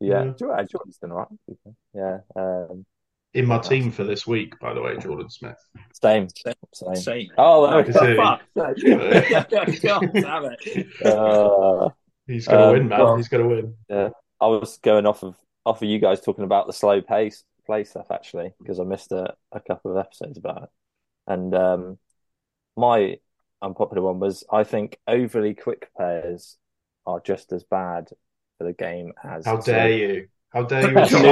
Yeah, 0.00 0.24
Yeah. 0.24 0.32
Jordan, 0.38 0.68
Jordan's 0.70 0.98
done 0.98 1.12
all 1.12 1.18
right. 1.18 1.74
Yeah, 1.94 2.18
um, 2.36 2.84
In 3.34 3.46
my 3.46 3.58
team 3.58 3.90
for 3.90 4.04
this 4.04 4.26
week, 4.26 4.58
by 4.60 4.74
the 4.74 4.82
way, 4.82 4.96
Jordan 4.98 5.30
Smith. 5.30 5.56
same, 6.00 6.28
same. 6.74 6.94
Same. 6.96 7.28
Oh, 7.38 7.66
there 7.66 7.82
we 7.82 7.88
Is? 7.88 8.16
Fuck. 8.16 8.42
God 9.82 10.12
damn 10.12 10.44
it. 10.52 10.86
Uh, 11.04 11.88
He's 12.26 12.46
gonna 12.48 12.66
Um, 12.66 12.72
win, 12.72 12.88
man. 12.88 12.98
well- 12.98 13.16
He's 13.16 13.28
gonna 13.28 13.46
win. 13.46 13.74
Yeah, 13.88 14.08
I 14.40 14.46
was 14.48 14.78
going 14.78 15.06
off 15.06 15.22
of 15.22 15.36
off 15.64 15.82
of 15.82 15.88
you 15.88 15.98
guys 15.98 16.20
talking 16.20 16.44
about 16.44 16.66
the 16.66 16.72
slow 16.72 17.00
pace 17.00 17.44
play 17.66 17.82
stuff 17.84 18.10
actually 18.10 18.52
because 18.58 18.78
I 18.80 18.84
missed 18.84 19.10
a, 19.12 19.34
a 19.52 19.60
couple 19.60 19.90
of 19.92 19.96
episodes 19.96 20.36
about 20.38 20.64
it, 20.64 20.68
and 21.28 21.54
um, 21.54 21.98
my 22.76 23.18
unpopular 23.62 24.02
one 24.02 24.20
was 24.20 24.44
I 24.50 24.64
think 24.64 24.98
overly 25.08 25.54
quick 25.54 25.88
players 25.96 26.56
are 27.06 27.20
just 27.20 27.52
as 27.52 27.64
bad 27.64 28.08
for 28.58 28.64
the 28.64 28.72
game 28.72 29.12
as 29.24 29.44
How 29.46 29.60
slow- 29.60 29.74
dare 29.74 29.90
you? 29.90 30.28
How 30.52 30.62
dare 30.62 30.90
you? 30.90 30.98
I 30.98 31.02
insult 31.02 31.24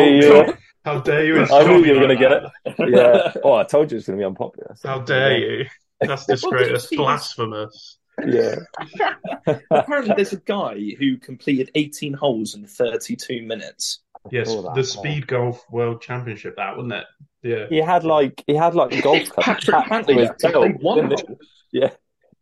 you 0.49 0.55
How 0.85 1.01
dare 1.01 1.25
you? 1.25 1.39
I 1.39 1.43
insult 1.43 1.67
knew 1.69 1.85
you 1.85 1.93
were 1.95 2.07
going 2.07 2.17
to 2.17 2.17
get 2.17 2.33
it. 2.33 2.91
Yeah. 2.95 3.33
Oh, 3.43 3.55
I 3.55 3.65
told 3.65 3.91
you 3.91 3.97
it's 3.99 4.07
going 4.07 4.19
to 4.19 4.23
be 4.23 4.27
unpopular. 4.27 4.75
so- 4.77 4.89
How 4.91 4.99
dare 5.01 5.39
you? 5.39 5.67
That's 6.01 6.27
disgrace. 6.27 6.89
Well, 6.91 7.05
blasphemous. 7.05 7.99
Yeah. 8.27 8.57
Apparently, 9.71 10.15
there's 10.15 10.33
a 10.33 10.41
guy 10.41 10.79
who 10.99 11.17
completed 11.17 11.71
18 11.75 12.13
holes 12.13 12.55
in 12.55 12.67
32 12.67 13.43
minutes. 13.43 14.01
Yes, 14.31 14.49
saw 14.49 14.63
that, 14.63 14.75
the 14.75 14.81
yeah. 14.81 14.87
Speed 14.87 15.27
Golf 15.27 15.65
World 15.71 16.01
Championship, 16.01 16.57
that 16.57 16.77
wasn't 16.77 16.95
it? 16.95 17.05
Yeah. 17.43 17.67
He 17.69 17.77
had 17.79 18.05
like 18.05 18.43
he 18.47 18.55
had 18.55 18.75
like 18.75 19.03
golf 19.03 19.29
clubs 19.31 19.65
Patrick 19.65 19.77
attached 19.77 20.07
to 20.07 20.13
Pantley, 20.13 20.21
his 20.21 20.31
I 20.31 20.35
think 20.35 20.53
belt. 20.53 20.65
they 20.65 20.73
won. 20.81 21.09
didn't? 21.11 21.39
Yeah, 21.73 21.91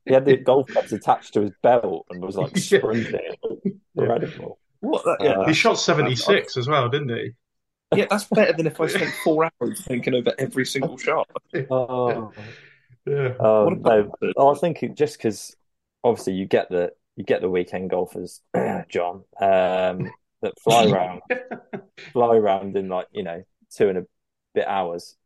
he 0.05 0.15
had 0.15 0.25
the 0.25 0.37
golf 0.37 0.69
clubs 0.69 0.93
attached 0.93 1.35
to 1.35 1.43
his 1.43 1.53
belt 1.63 2.07
and 2.11 2.21
was 2.23 2.37
like 2.37 2.57
Yeah. 2.71 2.79
sprinting. 2.79 3.21
Incredible. 3.97 4.59
What? 4.81 5.05
The, 5.05 5.17
yeah, 5.21 5.37
Uh, 5.39 5.47
He 5.47 5.55
shot 5.55 5.75
76 5.79 6.57
as 6.57 6.69
well, 6.69 6.89
didn't 6.89 7.11
he? 7.11 7.31
yeah, 7.95 8.07
that's 8.09 8.25
better 8.25 8.53
than 8.53 8.67
if 8.67 8.81
I 8.81 8.87
spent 8.87 9.15
four 9.23 9.45
hours 9.45 9.81
thinking 9.83 10.15
over 10.15 10.33
every 10.39 10.67
single 10.67 10.97
shot. 10.97 11.29
Oh, 11.71 12.33
Yeah. 13.07 13.35
um, 13.41 13.83
no. 13.83 14.13
I 14.23 14.55
think 14.55 14.79
thinking 14.79 14.95
just 14.95 15.19
because 15.19 15.57
obviously 16.05 16.35
you 16.35 16.47
get 16.47 16.71
the 16.71 16.93
you 17.17 17.25
get 17.25 17.41
the 17.43 17.51
weekend 17.51 17.91
golfers, 17.91 18.41
John, 18.89 19.25
um, 19.41 20.11
that 20.41 20.59
fly 20.61 20.85
around, 20.91 21.21
fly 22.13 22.37
around 22.37 22.77
in 22.77 22.89
like 22.89 23.09
you 23.13 23.23
know 23.23 23.43
two 23.71 23.89
and 23.89 23.99
a 23.99 24.07
bit 24.55 24.67
hours, 24.67 25.17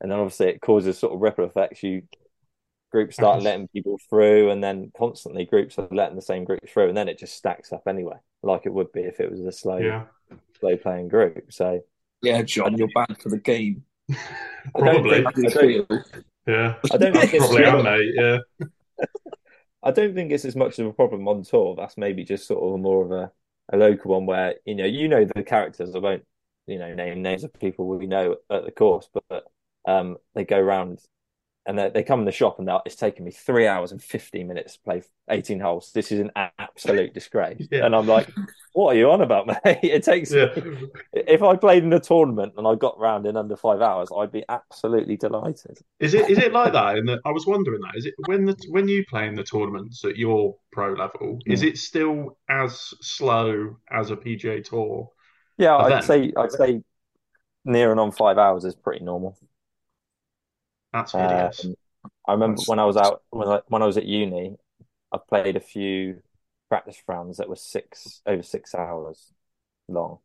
and 0.00 0.10
then 0.10 0.18
obviously 0.18 0.48
it 0.48 0.60
causes 0.60 0.98
sort 0.98 1.14
of 1.14 1.20
ripple 1.20 1.44
effects. 1.46 1.82
You 1.82 2.02
groups 2.90 3.14
start 3.16 3.36
Yes. 3.36 3.44
letting 3.44 3.68
people 3.68 3.98
through, 4.08 4.50
and 4.50 4.62
then 4.62 4.90
constantly 4.96 5.44
groups 5.44 5.78
are 5.78 5.88
letting 5.90 6.16
the 6.16 6.22
same 6.22 6.44
group 6.44 6.60
through, 6.68 6.88
and 6.88 6.96
then 6.96 7.08
it 7.08 7.18
just 7.18 7.34
stacks 7.36 7.72
up 7.72 7.82
anyway, 7.86 8.16
like 8.42 8.66
it 8.66 8.72
would 8.72 8.92
be 8.92 9.00
if 9.02 9.20
it 9.20 9.30
was 9.30 9.40
a 9.40 9.52
slow 9.52 9.78
Yeah. 9.78 10.04
slow 10.58 10.76
playing 10.76 11.08
group. 11.08 11.52
So 11.52 11.80
Yeah, 12.22 12.42
John, 12.42 12.76
you're 12.76 12.88
bad 12.94 13.16
for 13.22 13.28
the 13.28 13.38
game. 13.38 13.84
Probably. 14.74 15.22
think- 15.34 15.56
I 15.56 15.60
don't, 15.60 15.88
Yeah. 16.46 16.74
I 16.92 16.96
don't 16.96 17.12
think 17.14 17.34
it's 17.34 17.46
Probably 17.46 17.64
am, 17.64 17.82
mate. 17.84 18.14
Yeah. 18.16 18.38
I 19.82 19.90
don't 19.92 20.14
think 20.14 20.32
it's 20.32 20.44
as 20.44 20.56
much 20.56 20.78
of 20.78 20.86
a 20.86 20.92
problem 20.92 21.28
on 21.28 21.42
tour. 21.44 21.76
That's 21.76 21.96
maybe 21.96 22.24
just 22.24 22.46
sort 22.46 22.62
of 22.74 22.80
more 22.80 23.04
of 23.04 23.12
a, 23.12 23.30
a 23.72 23.76
local 23.76 24.12
one 24.12 24.26
where, 24.26 24.54
you 24.64 24.74
know, 24.74 24.84
you 24.84 25.06
know 25.08 25.24
the 25.24 25.42
characters. 25.44 25.94
I 25.94 25.98
won't, 25.98 26.24
you 26.66 26.78
know, 26.78 26.92
name 26.94 27.22
names 27.22 27.44
of 27.44 27.52
people 27.54 27.86
we 27.86 28.06
know 28.06 28.36
at 28.50 28.64
the 28.64 28.72
course, 28.72 29.08
but 29.12 29.44
um, 29.86 30.16
they 30.34 30.44
go 30.44 30.58
around 30.58 31.00
and 31.68 31.78
they, 31.78 31.90
they 31.90 32.02
come 32.02 32.20
in 32.20 32.24
the 32.24 32.32
shop 32.32 32.58
and 32.58 32.68
it's 32.86 32.96
taken 32.96 33.26
me 33.26 33.30
three 33.30 33.66
hours 33.66 33.92
and 33.92 34.02
15 34.02 34.48
minutes 34.48 34.74
to 34.74 34.80
play 34.80 35.02
18 35.28 35.60
holes. 35.60 35.92
This 35.92 36.10
is 36.10 36.18
an 36.18 36.32
absolute 36.58 37.12
disgrace. 37.12 37.68
Yeah. 37.70 37.84
And 37.84 37.94
I'm 37.94 38.06
like, 38.06 38.30
what 38.72 38.94
are 38.94 38.98
you 38.98 39.10
on 39.10 39.20
about, 39.20 39.46
mate? 39.46 39.58
It 39.82 40.02
takes. 40.02 40.32
Yeah. 40.32 40.46
If 41.12 41.42
I 41.42 41.56
played 41.56 41.84
in 41.84 41.92
a 41.92 42.00
tournament 42.00 42.54
and 42.56 42.66
I 42.66 42.74
got 42.74 42.98
round 42.98 43.26
in 43.26 43.36
under 43.36 43.54
five 43.54 43.82
hours, 43.82 44.08
I'd 44.16 44.32
be 44.32 44.44
absolutely 44.48 45.18
delighted. 45.18 45.78
Is 46.00 46.14
it? 46.14 46.30
Is 46.30 46.38
it 46.38 46.52
like 46.52 46.72
that? 46.72 46.96
In 46.96 47.04
the, 47.04 47.20
I 47.26 47.32
was 47.32 47.46
wondering 47.46 47.82
that. 47.82 47.96
Is 47.96 48.06
it 48.06 48.14
when 48.26 48.46
the 48.46 48.56
when 48.70 48.88
you 48.88 49.04
play 49.04 49.28
in 49.28 49.34
the 49.34 49.44
tournaments 49.44 50.04
at 50.06 50.16
your 50.16 50.56
pro 50.72 50.94
level? 50.94 51.38
Mm. 51.46 51.52
Is 51.52 51.62
it 51.62 51.76
still 51.76 52.38
as 52.48 52.94
slow 53.02 53.76
as 53.90 54.10
a 54.10 54.16
PGA 54.16 54.64
Tour? 54.64 55.10
Yeah, 55.58 55.78
event? 55.84 55.94
I'd 55.94 56.04
say 56.04 56.32
I'd 56.34 56.52
say 56.52 56.82
near 57.66 57.90
and 57.90 58.00
on 58.00 58.10
five 58.10 58.38
hours 58.38 58.64
is 58.64 58.74
pretty 58.74 59.04
normal. 59.04 59.36
That's 60.92 61.12
hideous. 61.12 61.64
Um, 61.64 61.74
I 62.26 62.32
remember 62.32 62.62
when 62.66 62.78
I 62.78 62.84
was 62.84 62.96
out 62.96 63.22
when 63.30 63.48
I, 63.48 63.60
when 63.68 63.82
I 63.82 63.86
was 63.86 63.96
at 63.96 64.06
uni, 64.06 64.56
I 65.12 65.18
played 65.28 65.56
a 65.56 65.60
few 65.60 66.22
practice 66.68 67.02
rounds 67.06 67.38
that 67.38 67.48
were 67.48 67.56
six 67.56 68.20
over 68.26 68.42
six 68.42 68.74
hours 68.74 69.32
long. 69.88 70.18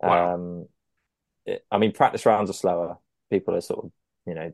Wow. 0.00 0.34
Um, 0.34 0.68
it, 1.44 1.64
I 1.70 1.78
mean, 1.78 1.92
practice 1.92 2.26
rounds 2.26 2.50
are 2.50 2.54
slower. 2.54 2.98
People 3.30 3.54
are 3.54 3.60
sort 3.60 3.84
of, 3.84 3.92
you 4.26 4.34
know, 4.34 4.52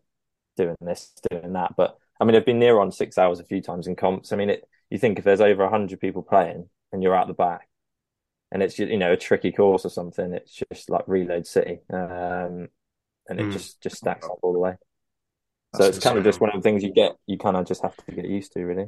doing 0.57 0.77
this, 0.81 1.13
doing 1.31 1.53
that. 1.55 1.75
But 1.77 1.97
I 2.21 2.25
mean, 2.25 2.37
I've 2.37 2.47
been 2.47 2.59
near 2.59 2.79
on 2.79 2.93
six 2.93 3.19
hours 3.19 3.41
a 3.41 3.45
few 3.45 3.61
times 3.61 3.87
in 3.87 3.97
comps. 3.97 4.33
I 4.33 4.37
mean, 4.37 4.51
it, 4.51 4.65
you 4.91 4.99
think 4.99 5.19
if 5.19 5.25
there's 5.25 5.41
over 5.41 5.69
hundred 5.69 6.01
people 6.01 6.23
playing 6.23 6.69
and 6.93 7.03
you're 7.03 7.17
out 7.17 7.27
the 7.27 7.35
back, 7.35 7.69
and 8.51 8.63
it's 8.63 8.79
you 8.79 8.99
know 8.99 9.13
a 9.13 9.17
tricky 9.17 9.51
course 9.53 9.85
or 9.85 9.91
something, 9.91 10.33
it's 10.33 10.61
just 10.71 10.91
like 10.91 11.05
Reload 11.07 11.47
City, 11.47 11.81
um, 11.93 12.69
and 13.29 13.41
it 13.41 13.47
mm. 13.47 13.53
just 13.53 13.83
just 13.83 13.97
stacks 13.97 14.27
up 14.27 14.39
all 14.43 14.53
the 14.53 14.59
way. 14.59 14.75
That's 15.73 15.85
so 15.85 15.89
it's 15.89 15.99
kind 15.99 16.19
of 16.19 16.25
just 16.25 16.41
one 16.41 16.51
of 16.51 16.57
the 16.57 16.63
things 16.63 16.83
you 16.83 16.93
get. 16.93 17.17
You 17.27 17.39
kind 17.39 17.57
of 17.57 17.67
just 17.67 17.83
have 17.83 17.97
to 17.97 18.13
get 18.13 18.27
used 18.27 18.53
to, 18.53 18.65
really. 18.65 18.87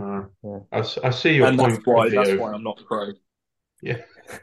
Uh, 0.00 0.22
yeah. 0.42 0.58
I, 0.72 0.78
I 1.04 1.10
see 1.10 1.34
your 1.34 1.46
and 1.46 1.58
point. 1.58 1.74
That's 1.74 1.86
why, 1.86 2.08
that's 2.08 2.32
why 2.32 2.52
I'm 2.52 2.62
not 2.62 2.80
pro. 2.86 3.12
Yeah. 3.82 3.98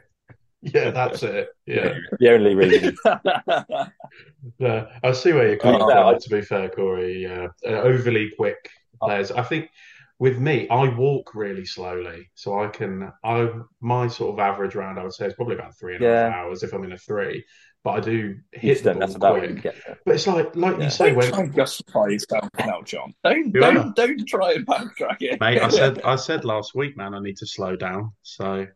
Yeah, 0.60 0.90
that's 0.90 1.22
it. 1.22 1.50
Yeah. 1.66 1.94
the 2.18 2.30
only 2.30 2.56
reason. 2.56 2.96
yeah, 4.58 4.86
I 5.04 5.12
see 5.12 5.32
where 5.32 5.46
you're 5.46 5.56
coming 5.56 5.80
from, 5.80 6.18
to 6.18 6.28
be 6.28 6.42
fair, 6.42 6.68
Corey. 6.68 7.22
Yeah. 7.22 7.46
Uh, 7.64 7.82
overly 7.82 8.32
quick 8.36 8.68
players. 9.00 9.30
I 9.30 9.42
think 9.42 9.70
with 10.18 10.38
me, 10.38 10.68
I 10.68 10.88
walk 10.88 11.34
really 11.34 11.64
slowly. 11.64 12.28
So 12.34 12.60
I 12.60 12.66
can, 12.66 13.12
I 13.22 13.50
my 13.80 14.08
sort 14.08 14.34
of 14.34 14.40
average 14.40 14.74
round, 14.74 14.98
I 14.98 15.04
would 15.04 15.12
say, 15.12 15.26
is 15.26 15.34
probably 15.34 15.54
about 15.54 15.78
three 15.78 15.94
and 15.94 16.04
a 16.04 16.08
half 16.08 16.34
hours 16.34 16.64
if 16.64 16.72
I'm 16.72 16.84
in 16.84 16.92
a 16.92 16.98
three 16.98 17.44
but 17.84 17.90
I 17.90 18.00
do 18.00 18.36
hit 18.52 18.82
them. 18.82 18.98
the 18.98 19.18
ball 19.18 19.40
quick. 19.40 19.74
But 20.04 20.14
it's 20.14 20.26
like, 20.26 20.54
like 20.56 20.78
yeah. 20.78 20.84
you 20.84 20.90
say, 20.90 21.06
don't 21.06 21.16
when 21.16 21.30
try 21.30 21.40
and 21.40 21.54
justify 21.54 22.06
yourself 22.08 22.48
now, 22.58 22.82
John. 22.82 23.14
Don't, 23.24 23.52
don't, 23.52 23.96
don't 23.96 24.26
try 24.26 24.52
and 24.54 24.66
backtrack 24.66 25.16
it, 25.20 25.40
mate. 25.40 25.60
I 25.60 25.68
said, 25.70 26.02
I 26.02 26.16
said 26.16 26.44
last 26.44 26.74
week, 26.74 26.96
man, 26.96 27.14
I 27.14 27.20
need 27.20 27.36
to 27.38 27.46
slow 27.46 27.76
down. 27.76 28.12
So, 28.22 28.66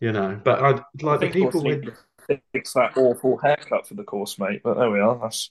you 0.00 0.12
know, 0.12 0.40
but 0.42 0.62
I 0.62 0.70
like 1.02 1.22
I 1.22 1.26
the 1.26 1.30
people 1.30 1.62
with 1.62 1.84
fix 2.52 2.74
that 2.74 2.96
awful 2.96 3.36
haircut 3.38 3.86
for 3.86 3.94
the 3.94 4.04
course, 4.04 4.38
mate. 4.38 4.60
But 4.62 4.78
there 4.78 4.90
we 4.90 5.00
are. 5.00 5.18
That's 5.20 5.50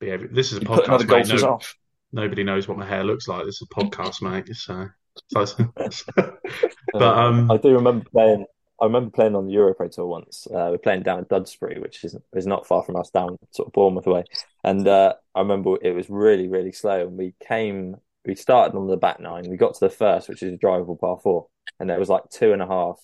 behavior. 0.00 0.28
This 0.28 0.52
is 0.52 0.58
a 0.58 0.62
podcast, 0.62 1.08
mate. 1.08 1.40
No, 1.40 1.48
off. 1.48 1.74
Nobody 2.12 2.44
knows 2.44 2.68
what 2.68 2.78
my 2.78 2.86
hair 2.86 3.04
looks 3.04 3.28
like. 3.28 3.44
This 3.44 3.56
is 3.56 3.68
a 3.70 3.74
podcast, 3.74 4.22
mate. 4.22 4.54
So, 4.54 4.88
so 5.28 5.72
but 6.92 7.02
um, 7.02 7.50
I 7.50 7.56
do 7.56 7.74
remember 7.74 8.04
playing 8.10 8.46
I 8.80 8.84
remember 8.84 9.10
playing 9.10 9.34
on 9.34 9.46
the 9.46 9.54
Europro 9.54 9.90
tour 9.90 10.06
once. 10.06 10.46
Uh, 10.50 10.68
we 10.70 10.74
are 10.74 10.78
playing 10.78 11.02
down 11.02 11.20
at 11.20 11.28
Dudsbury, 11.28 11.80
which 11.80 12.04
is 12.04 12.16
is 12.34 12.46
not 12.46 12.66
far 12.66 12.82
from 12.82 12.96
us, 12.96 13.10
down 13.10 13.38
sort 13.50 13.68
of 13.68 13.72
Bournemouth 13.72 14.06
way. 14.06 14.24
And 14.64 14.86
uh, 14.86 15.14
I 15.34 15.40
remember 15.40 15.76
it 15.80 15.92
was 15.92 16.10
really 16.10 16.48
really 16.48 16.72
slow, 16.72 17.06
and 17.06 17.16
we 17.16 17.34
came. 17.46 17.96
We 18.24 18.34
started 18.34 18.76
on 18.76 18.88
the 18.88 18.96
back 18.96 19.20
nine. 19.20 19.48
We 19.48 19.56
got 19.56 19.74
to 19.74 19.80
the 19.80 19.90
first, 19.90 20.28
which 20.28 20.42
is 20.42 20.52
a 20.52 20.56
drivable 20.58 20.98
par 20.98 21.18
four, 21.22 21.46
and 21.78 21.88
there 21.88 21.98
was 21.98 22.08
like 22.08 22.28
two 22.30 22.52
and 22.52 22.60
a 22.60 22.66
half 22.66 22.98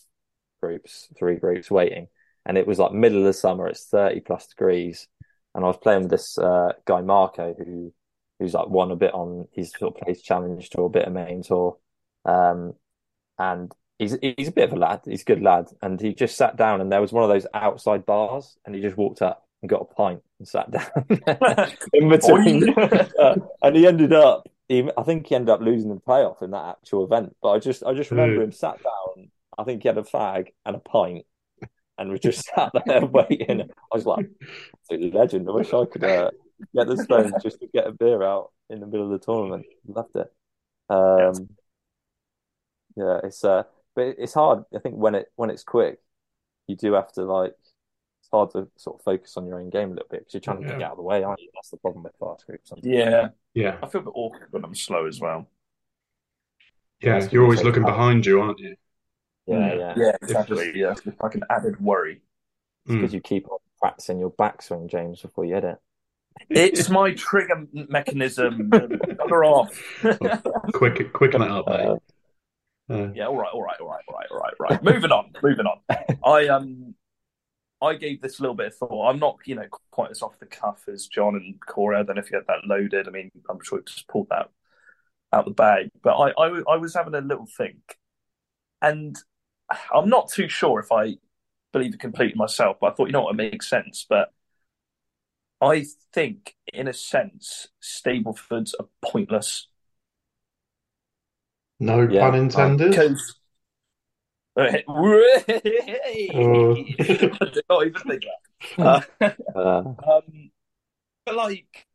groups, 0.60 1.08
three 1.18 1.36
groups 1.36 1.70
waiting, 1.70 2.08
and 2.44 2.58
it 2.58 2.66
was 2.66 2.78
like 2.78 2.92
middle 2.92 3.20
of 3.20 3.24
the 3.24 3.32
summer. 3.32 3.66
It's 3.66 3.84
thirty 3.84 4.20
plus 4.20 4.48
degrees, 4.48 5.08
and 5.54 5.64
I 5.64 5.68
was 5.68 5.78
playing 5.78 6.02
with 6.02 6.10
this 6.10 6.36
uh, 6.36 6.72
guy 6.86 7.00
Marco, 7.00 7.54
who 7.56 7.94
who's 8.38 8.54
like 8.54 8.68
won 8.68 8.90
a 8.90 8.96
bit 8.96 9.14
on. 9.14 9.48
He's 9.52 9.72
sort 9.78 9.94
of 9.94 10.02
plays 10.02 10.20
challenge 10.20 10.68
tour, 10.70 10.86
a 10.86 10.90
bit 10.90 11.06
of 11.06 11.14
main 11.14 11.42
tour, 11.42 11.78
um, 12.26 12.74
and 13.38 13.72
he's 14.02 14.16
he's 14.36 14.48
a 14.48 14.52
bit 14.52 14.68
of 14.68 14.76
a 14.76 14.80
lad. 14.80 15.00
He's 15.04 15.22
a 15.22 15.24
good 15.24 15.42
lad, 15.42 15.68
and 15.80 16.00
he 16.00 16.14
just 16.14 16.36
sat 16.36 16.56
down, 16.56 16.80
and 16.80 16.90
there 16.90 17.00
was 17.00 17.12
one 17.12 17.24
of 17.24 17.30
those 17.30 17.46
outside 17.54 18.04
bars, 18.04 18.56
and 18.64 18.74
he 18.74 18.80
just 18.80 18.96
walked 18.96 19.22
up 19.22 19.46
and 19.62 19.68
got 19.68 19.82
a 19.82 19.94
pint 19.94 20.22
and 20.38 20.48
sat 20.48 20.70
down 20.70 20.90
in 21.92 22.08
between. 22.08 22.68
uh, 22.78 23.36
and 23.62 23.76
he 23.76 23.86
ended 23.86 24.12
up, 24.12 24.48
he, 24.68 24.88
I 24.96 25.02
think 25.04 25.28
he 25.28 25.34
ended 25.34 25.50
up 25.50 25.60
losing 25.60 25.90
the 25.90 26.00
playoff 26.00 26.42
in 26.42 26.50
that 26.50 26.76
actual 26.78 27.04
event. 27.04 27.36
But 27.40 27.50
I 27.52 27.58
just 27.58 27.84
I 27.84 27.94
just 27.94 28.10
remember 28.10 28.42
him 28.42 28.52
sat 28.52 28.82
down. 28.82 29.30
I 29.56 29.64
think 29.64 29.82
he 29.82 29.88
had 29.88 29.98
a 29.98 30.02
fag 30.02 30.48
and 30.66 30.76
a 30.76 30.80
pint, 30.80 31.24
and 31.98 32.10
was 32.10 32.20
just 32.20 32.44
sat 32.44 32.72
there 32.86 33.06
waiting. 33.06 33.62
I 33.62 33.96
was 33.96 34.06
like, 34.06 34.28
legend. 34.90 35.48
I 35.48 35.52
wish 35.52 35.72
I 35.72 35.84
could 35.84 36.04
uh, 36.04 36.30
get 36.74 36.88
the 36.88 36.96
stones 36.96 37.32
just 37.42 37.60
to 37.60 37.66
get 37.68 37.86
a 37.86 37.92
beer 37.92 38.22
out 38.22 38.50
in 38.68 38.80
the 38.80 38.86
middle 38.86 39.12
of 39.12 39.20
the 39.20 39.24
tournament. 39.24 39.66
Loved 39.86 40.16
it. 40.16 40.32
Um, 40.88 41.48
yeah, 42.96 43.20
it's 43.24 43.44
uh, 43.44 43.62
but 43.94 44.16
it's 44.18 44.34
hard. 44.34 44.64
I 44.74 44.78
think 44.78 44.96
when 44.96 45.14
it 45.14 45.26
when 45.36 45.50
it's 45.50 45.64
quick, 45.64 45.98
you 46.66 46.76
do 46.76 46.92
have 46.94 47.12
to 47.12 47.24
like. 47.24 47.52
It's 48.20 48.28
hard 48.30 48.52
to 48.52 48.68
sort 48.76 49.00
of 49.00 49.04
focus 49.04 49.36
on 49.36 49.46
your 49.46 49.58
own 49.58 49.70
game 49.70 49.88
a 49.88 49.94
little 49.94 50.06
bit 50.08 50.20
because 50.20 50.34
you're 50.34 50.40
trying 50.40 50.62
to 50.62 50.68
get 50.68 50.80
out 50.80 50.92
of 50.92 50.96
the 50.96 51.02
way, 51.02 51.24
aren't 51.24 51.40
you? 51.40 51.50
That's 51.54 51.70
the 51.70 51.76
problem 51.78 52.04
with 52.04 52.12
fast 52.20 52.46
groups. 52.46 52.72
Yeah, 52.82 53.28
yeah. 53.52 53.78
I 53.82 53.88
feel 53.88 54.02
a 54.02 54.04
bit 54.04 54.12
awkward 54.14 54.46
when 54.50 54.64
I'm 54.64 54.76
slow 54.76 55.06
as 55.06 55.20
well. 55.20 55.48
Yeah, 57.00 57.26
you're 57.32 57.42
always 57.42 57.64
looking 57.64 57.84
behind 57.84 58.24
you, 58.24 58.40
aren't 58.40 58.60
you? 58.60 58.76
Yeah, 59.46 59.56
mm. 59.56 59.78
yeah, 59.78 59.94
yeah, 59.96 60.12
exactly. 60.22 60.72
Yeah, 60.74 60.92
it's 60.92 61.20
like 61.20 61.34
an 61.34 61.42
added 61.50 61.80
worry. 61.80 62.22
Because 62.86 63.10
mm. 63.10 63.14
you 63.14 63.20
keep 63.20 63.50
on 63.50 63.58
practicing 63.80 64.18
your 64.18 64.30
backswing, 64.30 64.88
James, 64.88 65.20
before 65.20 65.44
you 65.44 65.54
hit 65.54 65.64
it. 65.64 65.78
It's 66.48 66.88
my 66.88 67.12
trigger 67.14 67.66
mechanism. 67.72 68.70
Cover 69.18 69.44
off. 69.44 70.04
quick, 70.72 71.12
quicken 71.12 71.42
it 71.42 71.50
up, 71.50 71.68
mate. 71.68 71.98
Uh, 72.92 73.12
yeah, 73.14 73.26
all 73.26 73.36
right, 73.36 73.50
all 73.52 73.62
right, 73.62 73.80
all 73.80 73.88
right, 73.88 74.04
all 74.08 74.14
right, 74.16 74.26
all 74.30 74.38
right, 74.38 74.54
right. 74.58 74.82
moving 74.82 75.10
on, 75.10 75.32
moving 75.42 75.66
on. 75.66 75.80
I 76.24 76.48
um, 76.48 76.94
I 77.82 77.94
gave 77.94 78.22
this 78.22 78.38
a 78.38 78.42
little 78.42 78.54
bit 78.54 78.68
of 78.68 78.76
thought. 78.76 79.10
I'm 79.10 79.18
not, 79.18 79.38
you 79.44 79.56
know, 79.56 79.66
quite 79.90 80.12
as 80.12 80.22
off 80.22 80.38
the 80.38 80.46
cuff 80.46 80.84
as 80.88 81.08
John 81.08 81.34
and 81.34 81.58
Corey. 81.66 81.96
I 81.96 82.04
don't 82.04 82.14
know 82.14 82.22
if 82.22 82.30
you 82.30 82.36
had 82.36 82.46
that 82.46 82.66
loaded. 82.66 83.08
I 83.08 83.10
mean, 83.10 83.30
I'm 83.50 83.58
sure 83.62 83.78
you 83.78 83.84
just 83.84 84.06
pulled 84.06 84.28
that 84.30 84.50
out 85.32 85.46
the 85.46 85.50
bag. 85.50 85.90
But 86.02 86.14
I, 86.16 86.30
I, 86.38 86.62
I 86.74 86.76
was 86.76 86.94
having 86.94 87.14
a 87.14 87.20
little 87.20 87.48
think, 87.58 87.98
and 88.80 89.16
I'm 89.92 90.08
not 90.08 90.30
too 90.30 90.48
sure 90.48 90.78
if 90.78 90.92
I 90.92 91.16
believe 91.72 91.94
it 91.94 92.00
completely 92.00 92.36
myself. 92.36 92.76
But 92.80 92.92
I 92.92 92.94
thought, 92.94 93.06
you 93.06 93.12
know 93.12 93.22
what, 93.22 93.34
it 93.34 93.50
makes 93.50 93.68
sense. 93.68 94.06
But 94.08 94.32
I 95.60 95.86
think, 96.12 96.54
in 96.72 96.86
a 96.86 96.92
sense, 96.92 97.68
Stableford's 97.82 98.74
are 98.74 98.86
pointless 99.02 99.66
no 101.82 102.08
yeah, 102.08 102.20
pun 102.20 102.38
intended. 102.38 102.90
Because 102.90 103.34
oh. 104.56 104.64
I 104.66 104.74
did 107.52 107.64
not 107.68 107.86
even 107.86 108.02
think 108.06 108.22
that. 108.22 108.38
Uh, 108.78 109.00
uh, 109.56 109.82
um, 110.08 110.52
but 111.26 111.34
like 111.34 111.86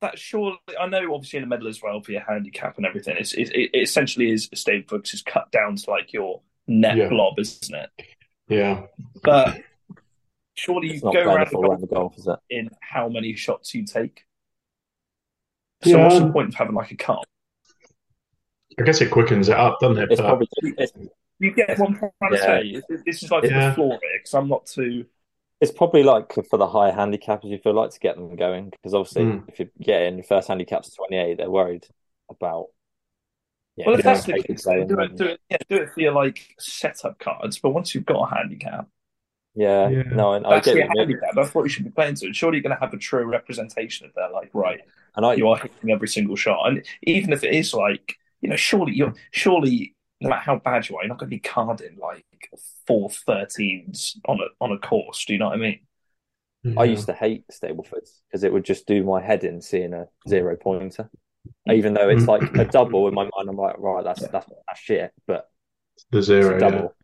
that, 0.00 0.18
surely 0.18 0.58
I 0.78 0.88
know. 0.88 1.14
Obviously, 1.14 1.36
in 1.36 1.44
the 1.44 1.48
medal 1.48 1.68
as 1.68 1.80
well 1.80 2.00
for 2.00 2.10
your 2.10 2.22
handicap 2.22 2.78
and 2.78 2.84
everything, 2.84 3.16
it's 3.16 3.32
it, 3.32 3.50
it 3.54 3.70
essentially 3.74 4.32
is 4.32 4.48
a 4.52 4.56
stable 4.56 4.88
focus 4.88 5.14
is 5.14 5.22
cut 5.22 5.52
down 5.52 5.76
to 5.76 5.90
like 5.90 6.12
your 6.12 6.40
net 6.66 6.96
yeah. 6.96 7.08
blob, 7.08 7.38
isn't 7.38 7.72
it? 7.72 7.90
Yeah. 8.48 8.86
But 9.22 9.62
surely 10.56 10.94
you 10.94 11.00
go 11.00 11.12
around, 11.12 11.54
around 11.54 11.80
the 11.80 11.86
golf, 11.86 12.18
is 12.18 12.26
it? 12.26 12.38
in 12.50 12.70
how 12.80 13.08
many 13.08 13.36
shots 13.36 13.72
you 13.72 13.84
take. 13.84 14.24
So 15.84 15.90
yeah. 15.90 16.08
what's 16.08 16.18
the 16.18 16.32
point 16.32 16.48
of 16.48 16.54
having 16.54 16.74
like 16.74 16.90
a 16.90 16.96
cut? 16.96 17.24
I 18.78 18.82
guess 18.82 19.00
it 19.00 19.10
quickens 19.10 19.48
it 19.48 19.56
up, 19.56 19.78
doesn't 19.80 19.98
it? 19.98 20.12
It's 20.12 20.20
but... 20.20 20.28
probably, 20.28 20.48
it's, 20.62 20.92
you 21.38 21.52
get 21.54 21.78
one 21.78 21.96
point 21.96 22.12
to 22.30 22.38
say. 22.38 22.82
This 23.04 23.22
is 23.22 23.30
like 23.30 23.44
yeah. 23.44 23.70
the 23.70 23.74
floor 23.74 23.98
because 24.18 24.34
I'm 24.34 24.48
not 24.48 24.66
too. 24.66 25.06
It's 25.60 25.72
probably 25.72 26.04
like 26.04 26.32
for 26.48 26.56
the 26.56 26.68
higher 26.68 26.92
handicappers, 26.92 27.50
you 27.50 27.58
feel 27.58 27.74
like 27.74 27.90
to 27.90 27.98
get 27.98 28.16
them 28.16 28.36
going 28.36 28.70
because 28.70 28.94
obviously, 28.94 29.24
mm. 29.24 29.44
if 29.48 29.58
you 29.58 29.68
get 29.80 30.02
in, 30.02 30.22
first 30.22 30.48
handicap's 30.48 30.94
28, 30.94 31.38
they're 31.38 31.50
worried 31.50 31.86
about. 32.30 32.66
Yeah, 33.76 33.86
well, 33.86 33.96
if 33.96 34.04
that's 34.04 34.24
the 34.24 34.42
case, 34.42 34.64
do 34.64 34.72
it, 34.72 35.16
do 35.16 35.24
it, 35.24 35.40
yeah, 35.50 35.56
do 35.68 35.76
it 35.76 35.90
for 35.90 36.00
your 36.00 36.12
like 36.12 36.54
setup 36.58 37.18
cards. 37.18 37.58
But 37.58 37.70
once 37.70 37.94
you've 37.94 38.06
got 38.06 38.22
a 38.22 38.34
handicap, 38.34 38.88
yeah, 39.54 39.88
yeah. 39.88 40.02
no, 40.02 40.34
I, 40.34 40.38
that's 40.40 40.68
I 40.68 40.74
get 40.74 40.90
handicap. 40.96 41.30
That's 41.34 41.54
what 41.54 41.62
you 41.62 41.68
should 41.68 41.84
be 41.84 41.90
playing 41.90 42.16
to. 42.16 42.28
It. 42.28 42.36
Surely 42.36 42.56
you're 42.56 42.62
going 42.62 42.76
to 42.76 42.80
have 42.80 42.94
a 42.94 42.98
true 42.98 43.24
representation 43.24 44.06
of 44.06 44.14
that. 44.14 44.32
Like, 44.32 44.50
right, 44.52 44.80
and 45.16 45.24
I, 45.24 45.34
you 45.34 45.48
are 45.48 45.56
hitting 45.56 45.90
every 45.90 46.08
single 46.08 46.34
shot, 46.34 46.68
and 46.68 46.84
even 47.02 47.32
if 47.32 47.44
it 47.44 47.54
is 47.54 47.72
like 47.72 48.18
you 48.40 48.48
know, 48.48 48.56
surely 48.56 48.94
you're 48.94 49.14
surely 49.30 49.94
no 50.20 50.30
matter 50.30 50.42
how 50.42 50.56
bad 50.56 50.88
you 50.88 50.96
are, 50.96 51.02
you're 51.02 51.08
not 51.08 51.18
going 51.18 51.30
to 51.30 51.36
be 51.36 51.40
carding 51.40 51.96
like 52.00 52.24
four 52.86 53.08
thirteens 53.08 54.16
on 54.26 54.38
a 54.40 54.64
on 54.64 54.72
a 54.72 54.78
course. 54.78 55.24
Do 55.24 55.32
you 55.32 55.38
know 55.38 55.46
what 55.46 55.54
I 55.54 55.60
mean? 55.60 55.80
Yeah. 56.64 56.80
I 56.80 56.84
used 56.84 57.06
to 57.06 57.12
hate 57.12 57.44
Stableford's 57.48 58.20
because 58.28 58.44
it 58.44 58.52
would 58.52 58.64
just 58.64 58.86
do 58.86 59.04
my 59.04 59.22
head 59.22 59.44
in 59.44 59.60
seeing 59.60 59.92
a 59.92 60.06
zero 60.28 60.56
pointer, 60.56 61.08
even 61.72 61.94
though 61.94 62.08
it's 62.08 62.26
like 62.26 62.42
a 62.56 62.64
double 62.64 63.06
in 63.08 63.14
my 63.14 63.22
mind. 63.22 63.48
I'm 63.48 63.56
like, 63.56 63.78
right, 63.78 64.04
that's 64.04 64.26
that's, 64.28 64.46
that's 64.66 64.80
shit, 64.80 65.12
but 65.26 65.48
the 66.10 66.22
zero 66.22 66.58
double. 66.58 66.94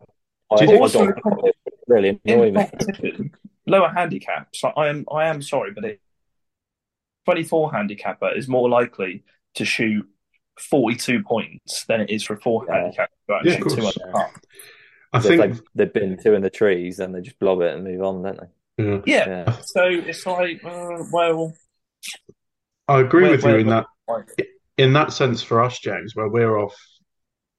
Yeah. 0.51 0.66
Do 0.66 0.73
you 0.73 0.88
think 0.88 1.55
really 1.87 2.20
annoy 2.25 2.51
me? 2.53 3.31
Lower 3.66 3.88
handicaps. 3.88 4.62
I 4.77 4.88
am. 4.88 5.07
I 5.11 5.27
am 5.27 5.40
sorry, 5.40 5.70
but 5.73 5.85
it, 5.85 6.01
24 7.25 7.73
handicapper 7.73 8.37
is 8.37 8.49
more 8.49 8.68
likely 8.68 9.25
to 9.55 9.64
shoot 9.64 10.07
42 10.58 11.22
points 11.22 11.84
than 11.86 12.00
it 12.00 12.10
is 12.10 12.22
for 12.24 12.34
a 12.34 12.40
four 12.40 12.64
yeah. 12.68 12.74
handicap 12.74 13.10
to 13.28 13.34
actually 13.34 13.52
yeah, 13.52 13.58
two 13.58 13.86
under. 13.86 14.30
I 15.12 15.20
think 15.20 15.40
like 15.40 15.54
they've 15.74 15.92
been 15.92 16.18
two 16.20 16.34
in 16.34 16.42
the 16.42 16.50
trees 16.50 16.98
and 16.98 17.14
they 17.14 17.20
just 17.20 17.38
blob 17.38 17.60
it 17.60 17.74
and 17.74 17.84
move 17.84 18.02
on, 18.02 18.22
don't 18.22 18.40
they? 18.40 18.84
Yeah. 18.84 19.00
yeah. 19.06 19.28
yeah. 19.28 19.58
So 19.64 19.82
it's 19.84 20.26
like, 20.26 20.64
uh, 20.64 21.04
well, 21.12 21.54
I 22.88 23.00
agree 23.00 23.22
where, 23.22 23.30
with 23.32 23.44
you 23.44 23.56
in 23.56 23.68
that. 23.68 23.86
In 24.76 24.92
that 24.94 25.12
sense, 25.12 25.40
for 25.40 25.62
us, 25.62 25.78
James, 25.78 26.16
where 26.16 26.28
we're 26.28 26.58
off 26.58 26.76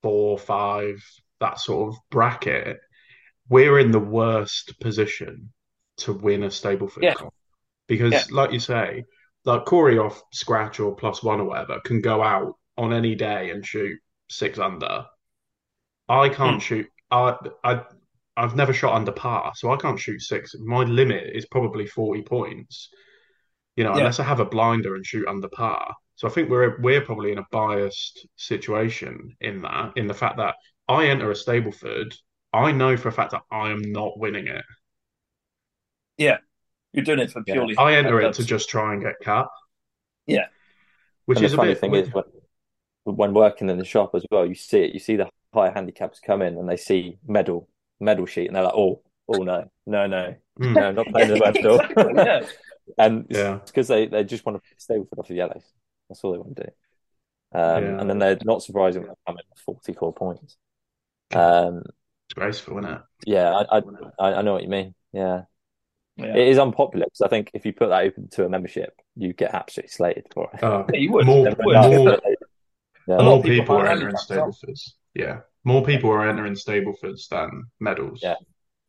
four, 0.03 0.37
five, 0.37 1.01
that 1.39 1.59
sort 1.59 1.93
of 1.93 1.99
bracket, 2.11 2.77
we're 3.47 3.79
in 3.79 3.91
the 3.91 3.99
worst 3.99 4.77
position 4.81 5.53
to 5.97 6.11
win 6.11 6.43
a 6.43 6.47
Stableford 6.47 7.03
yeah. 7.03 7.13
Cup 7.13 7.33
because, 7.87 8.11
yeah. 8.11 8.23
like 8.31 8.51
you 8.51 8.59
say, 8.59 9.05
like 9.45 9.63
Corey 9.63 9.97
off 9.97 10.21
scratch 10.33 10.81
or 10.81 10.93
plus 10.93 11.23
one 11.23 11.39
or 11.39 11.45
whatever 11.45 11.79
can 11.79 12.01
go 12.01 12.21
out 12.21 12.55
on 12.77 12.93
any 12.93 13.15
day 13.15 13.51
and 13.51 13.65
shoot 13.65 13.99
six 14.29 14.59
under. 14.59 15.05
I 16.07 16.29
can't 16.29 16.57
mm. 16.57 16.61
shoot. 16.61 16.87
I 17.11 17.35
I 17.63 17.83
I've 18.37 18.55
never 18.55 18.73
shot 18.73 18.95
under 18.95 19.11
par, 19.11 19.53
so 19.55 19.71
I 19.71 19.77
can't 19.77 19.99
shoot 19.99 20.21
six. 20.21 20.55
My 20.59 20.83
limit 20.83 21.31
is 21.33 21.45
probably 21.45 21.87
forty 21.87 22.21
points. 22.21 22.89
You 23.75 23.83
know, 23.83 23.91
yeah. 23.91 23.99
unless 23.99 24.19
I 24.19 24.23
have 24.23 24.39
a 24.39 24.45
blinder 24.45 24.95
and 24.95 25.05
shoot 25.05 25.27
under 25.27 25.49
par. 25.49 25.95
So 26.15 26.27
I 26.27 26.31
think 26.31 26.49
we're 26.49 26.79
we're 26.81 27.01
probably 27.01 27.31
in 27.31 27.39
a 27.39 27.45
biased 27.51 28.27
situation 28.37 29.35
in 29.41 29.61
that, 29.63 29.93
in 29.97 30.07
the 30.07 30.13
fact 30.13 30.37
that 30.37 30.55
I 30.87 31.07
enter 31.07 31.29
a 31.29 31.33
Stableford, 31.33 32.15
I 32.53 32.71
know 32.71 32.95
for 32.95 33.09
a 33.09 33.11
fact 33.11 33.31
that 33.31 33.41
I 33.51 33.71
am 33.71 33.81
not 33.91 34.17
winning 34.17 34.47
it. 34.47 34.63
Yeah, 36.17 36.37
you're 36.93 37.03
doing 37.03 37.19
it 37.19 37.31
for 37.31 37.43
purely. 37.43 37.73
Yeah. 37.73 37.81
I 37.81 37.95
enter 37.95 38.21
it 38.21 38.33
to 38.35 38.45
just 38.45 38.69
try 38.69 38.93
and 38.93 39.01
get 39.01 39.15
cut. 39.21 39.47
Yeah, 40.25 40.45
which 41.25 41.39
and 41.39 41.45
is 41.45 41.51
the 41.51 41.57
funny 41.57 41.71
bit, 41.71 41.81
thing 41.81 41.95
is 41.95 42.13
when, 42.13 42.23
when 43.05 43.33
working 43.33 43.69
in 43.69 43.77
the 43.77 43.85
shop 43.85 44.11
as 44.15 44.25
well, 44.31 44.45
you 44.45 44.55
see 44.55 44.79
it. 44.79 44.93
You 44.93 44.99
see 44.99 45.15
the 45.15 45.29
higher 45.53 45.71
handicaps 45.71 46.19
come 46.19 46.41
in 46.41 46.57
and 46.57 46.67
they 46.67 46.77
see 46.77 47.17
medal 47.27 47.69
medal 47.99 48.25
sheet 48.25 48.47
and 48.47 48.55
they're 48.55 48.63
like, 48.63 48.73
oh, 48.75 49.01
oh 49.27 49.43
no, 49.43 49.69
no, 49.85 50.07
no, 50.07 50.35
mm. 50.59 50.73
no, 50.73 50.91
not 50.91 51.07
playing 51.07 51.29
the 51.29 51.39
medal. 51.39 51.81
yeah. 52.25 52.45
and 52.97 53.25
yeah. 53.29 53.59
because 53.65 53.87
they, 53.87 54.07
they 54.07 54.23
just 54.23 54.45
want 54.45 54.61
to 54.61 54.69
stay 54.77 54.97
with 54.97 55.07
it 55.11 55.19
off 55.19 55.27
the 55.27 55.35
yellows. 55.35 55.63
That's 56.09 56.23
all 56.23 56.33
they 56.33 56.37
want 56.37 56.55
to 56.57 56.63
do. 56.63 56.69
Um, 57.57 57.83
yeah. 57.83 58.01
And 58.01 58.09
then 58.09 58.19
they're 58.19 58.37
not 58.43 58.63
surprising 58.63 59.03
when 59.03 59.11
they 59.11 59.15
come 59.25 59.37
in 59.37 59.43
44 59.65 60.13
points. 60.13 60.57
Um, 61.33 61.83
it's 62.27 62.33
graceful, 62.35 62.79
isn't 62.79 62.91
it? 62.91 63.01
Yeah, 63.25 63.53
I, 63.53 63.81
I, 64.19 64.33
I 64.33 64.41
know 64.41 64.53
what 64.53 64.63
you 64.63 64.69
mean. 64.69 64.93
Yeah. 65.13 65.43
yeah. 66.17 66.35
It 66.35 66.47
is 66.49 66.57
unpopular 66.57 67.05
because 67.05 67.21
I 67.21 67.27
think 67.27 67.51
if 67.53 67.65
you 67.65 67.73
put 67.73 67.89
that 67.89 68.03
open 68.03 68.29
to 68.29 68.45
a 68.45 68.49
membership, 68.49 68.99
you 69.15 69.33
get 69.33 69.53
absolutely 69.53 69.91
slated 69.91 70.27
for 70.33 70.49
it. 70.53 70.63
Uh, 70.63 70.83
yeah, 70.91 70.99
you 70.99 71.11
would. 71.11 71.25
More, 71.25 71.47
more, 71.59 72.19
yeah. 73.07 73.17
more 73.17 73.41
people, 73.41 73.75
are 73.75 73.87
entering 73.87 74.15
Stableford's. 74.15 74.95
Yeah. 75.13 75.41
More 75.63 75.83
people 75.83 76.11
are 76.11 76.27
entering 76.27 76.53
Stableford's 76.53 77.27
than 77.27 77.65
medals. 77.79 78.19
Yeah. 78.21 78.35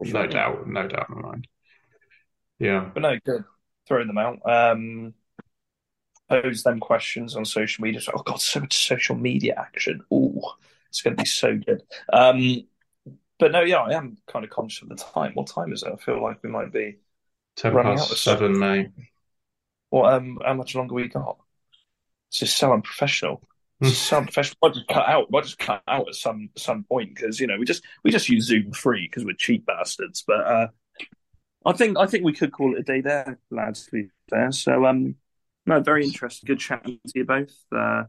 Sure. 0.04 0.22
No 0.22 0.26
doubt. 0.26 0.66
No 0.66 0.86
doubt 0.86 1.06
in 1.08 1.16
my 1.16 1.28
mind. 1.28 1.48
Yeah. 2.58 2.90
But 2.92 3.00
no, 3.00 3.18
good. 3.24 3.44
Throwing 3.88 4.08
them 4.08 4.18
out. 4.18 4.40
Um, 4.44 5.14
pose 6.28 6.62
them 6.62 6.80
questions 6.80 7.36
on 7.36 7.44
social 7.44 7.84
media. 7.84 8.00
So, 8.00 8.12
oh 8.14 8.22
god, 8.22 8.40
so 8.40 8.60
much 8.60 8.86
social 8.86 9.16
media 9.16 9.54
action. 9.56 10.02
Ooh, 10.12 10.42
it's 10.88 11.02
going 11.02 11.16
to 11.16 11.22
be 11.22 11.28
so 11.28 11.56
good. 11.56 11.82
Um, 12.12 12.64
but 13.38 13.52
no, 13.52 13.60
yeah, 13.60 13.78
I 13.78 13.94
am 13.94 14.16
kind 14.26 14.44
of 14.44 14.50
conscious 14.50 14.82
of 14.82 14.88
the 14.88 14.96
time. 14.96 15.32
What 15.34 15.46
time 15.46 15.72
is 15.72 15.82
it? 15.82 15.92
I 15.92 15.96
feel 15.96 16.22
like 16.22 16.42
we 16.42 16.50
might 16.50 16.72
be 16.72 16.98
ten 17.56 17.72
past 17.72 18.16
seven, 18.18 18.58
mate. 18.58 18.90
Well, 19.90 20.06
um, 20.06 20.38
how 20.44 20.54
much 20.54 20.74
longer 20.74 20.94
we 20.94 21.08
got? 21.08 21.38
It's 22.28 22.40
just 22.40 22.58
so 22.58 22.72
unprofessional. 22.72 23.42
So 23.84 24.22
professional 24.22 24.56
I 24.64 24.68
just 24.70 24.88
cut 24.88 25.08
out. 25.08 25.26
I 25.34 25.40
just 25.40 25.58
cut 25.58 25.82
out 25.86 26.08
at 26.08 26.14
some 26.14 26.50
some 26.56 26.84
point 26.84 27.14
because 27.14 27.40
you 27.40 27.46
know 27.46 27.58
we 27.58 27.64
just 27.64 27.84
we 28.04 28.10
just 28.10 28.28
use 28.28 28.44
Zoom 28.44 28.72
free 28.72 29.06
because 29.06 29.24
we're 29.24 29.34
cheap 29.34 29.66
bastards. 29.66 30.24
But 30.26 30.40
uh, 30.40 30.68
I 31.64 31.72
think 31.72 31.98
I 31.98 32.06
think 32.06 32.24
we 32.24 32.32
could 32.32 32.52
call 32.52 32.74
it 32.74 32.80
a 32.80 32.82
day 32.82 33.00
there, 33.00 33.38
lads. 33.50 33.86
To 33.86 33.90
be 33.92 34.08
fair, 34.30 34.52
so 34.52 34.86
um, 34.86 35.16
no, 35.66 35.80
very 35.80 36.04
interesting. 36.04 36.46
Good 36.46 36.60
chatting 36.60 36.98
to 37.06 37.12
you 37.14 37.24
both. 37.24 37.54
Uh, 37.70 38.04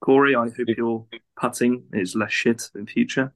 Corey, 0.00 0.34
I 0.34 0.44
hope 0.44 0.68
your 0.76 1.06
putting 1.36 1.84
is 1.92 2.14
less 2.14 2.32
shit 2.32 2.70
in 2.74 2.86
future. 2.86 3.32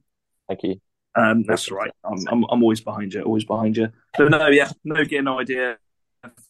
Thank 0.47 0.63
you. 0.63 0.81
Um, 1.15 1.43
that's 1.43 1.71
right. 1.71 1.91
I'm, 2.03 2.27
I'm, 2.29 2.45
I'm 2.49 2.63
always 2.63 2.81
behind 2.81 3.13
you. 3.13 3.21
Always 3.21 3.45
behind 3.45 3.77
you. 3.77 3.89
But 4.17 4.29
no, 4.29 4.47
yeah, 4.47 4.71
no 4.83 5.03
getting 5.03 5.25
no 5.25 5.39
idea. 5.39 5.77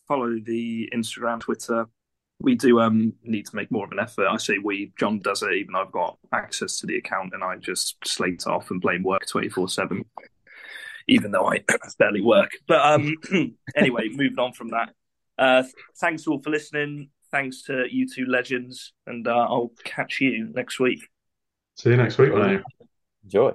Follow 0.07 0.37
the 0.39 0.89
Instagram, 0.93 1.39
Twitter. 1.39 1.87
We 2.41 2.55
do 2.55 2.79
um 2.79 3.13
need 3.23 3.45
to 3.47 3.55
make 3.55 3.71
more 3.71 3.85
of 3.85 3.91
an 3.91 3.99
effort. 3.99 4.27
I 4.27 4.37
say 4.37 4.57
we. 4.57 4.91
John 4.99 5.19
does 5.19 5.43
it. 5.43 5.53
Even 5.53 5.75
I've 5.75 5.91
got 5.91 6.17
access 6.33 6.79
to 6.79 6.87
the 6.87 6.97
account, 6.97 7.33
and 7.33 7.43
I 7.43 7.55
just 7.57 7.95
slate 8.05 8.47
off 8.47 8.71
and 8.71 8.81
blame 8.81 9.03
work 9.03 9.25
twenty 9.27 9.49
four 9.49 9.69
seven. 9.69 10.05
Even 11.07 11.31
though 11.31 11.51
I 11.51 11.63
barely 11.99 12.21
work. 12.21 12.51
But 12.67 12.85
um, 12.85 13.15
anyway, 13.75 14.09
moving 14.09 14.39
on 14.39 14.53
from 14.53 14.69
that. 14.69 14.93
Uh, 15.37 15.63
thanks 15.99 16.27
all 16.27 16.41
for 16.41 16.49
listening. 16.49 17.09
Thanks 17.31 17.63
to 17.63 17.85
you 17.89 18.07
two 18.07 18.25
legends, 18.25 18.93
and 19.07 19.27
uh, 19.27 19.31
I'll 19.31 19.71
catch 19.83 20.19
you 20.19 20.51
next 20.53 20.79
week. 20.79 21.07
See 21.75 21.91
you 21.91 21.97
next 21.97 22.17
week, 22.17 22.33
mate. 22.33 22.61
Enjoy. 23.23 23.53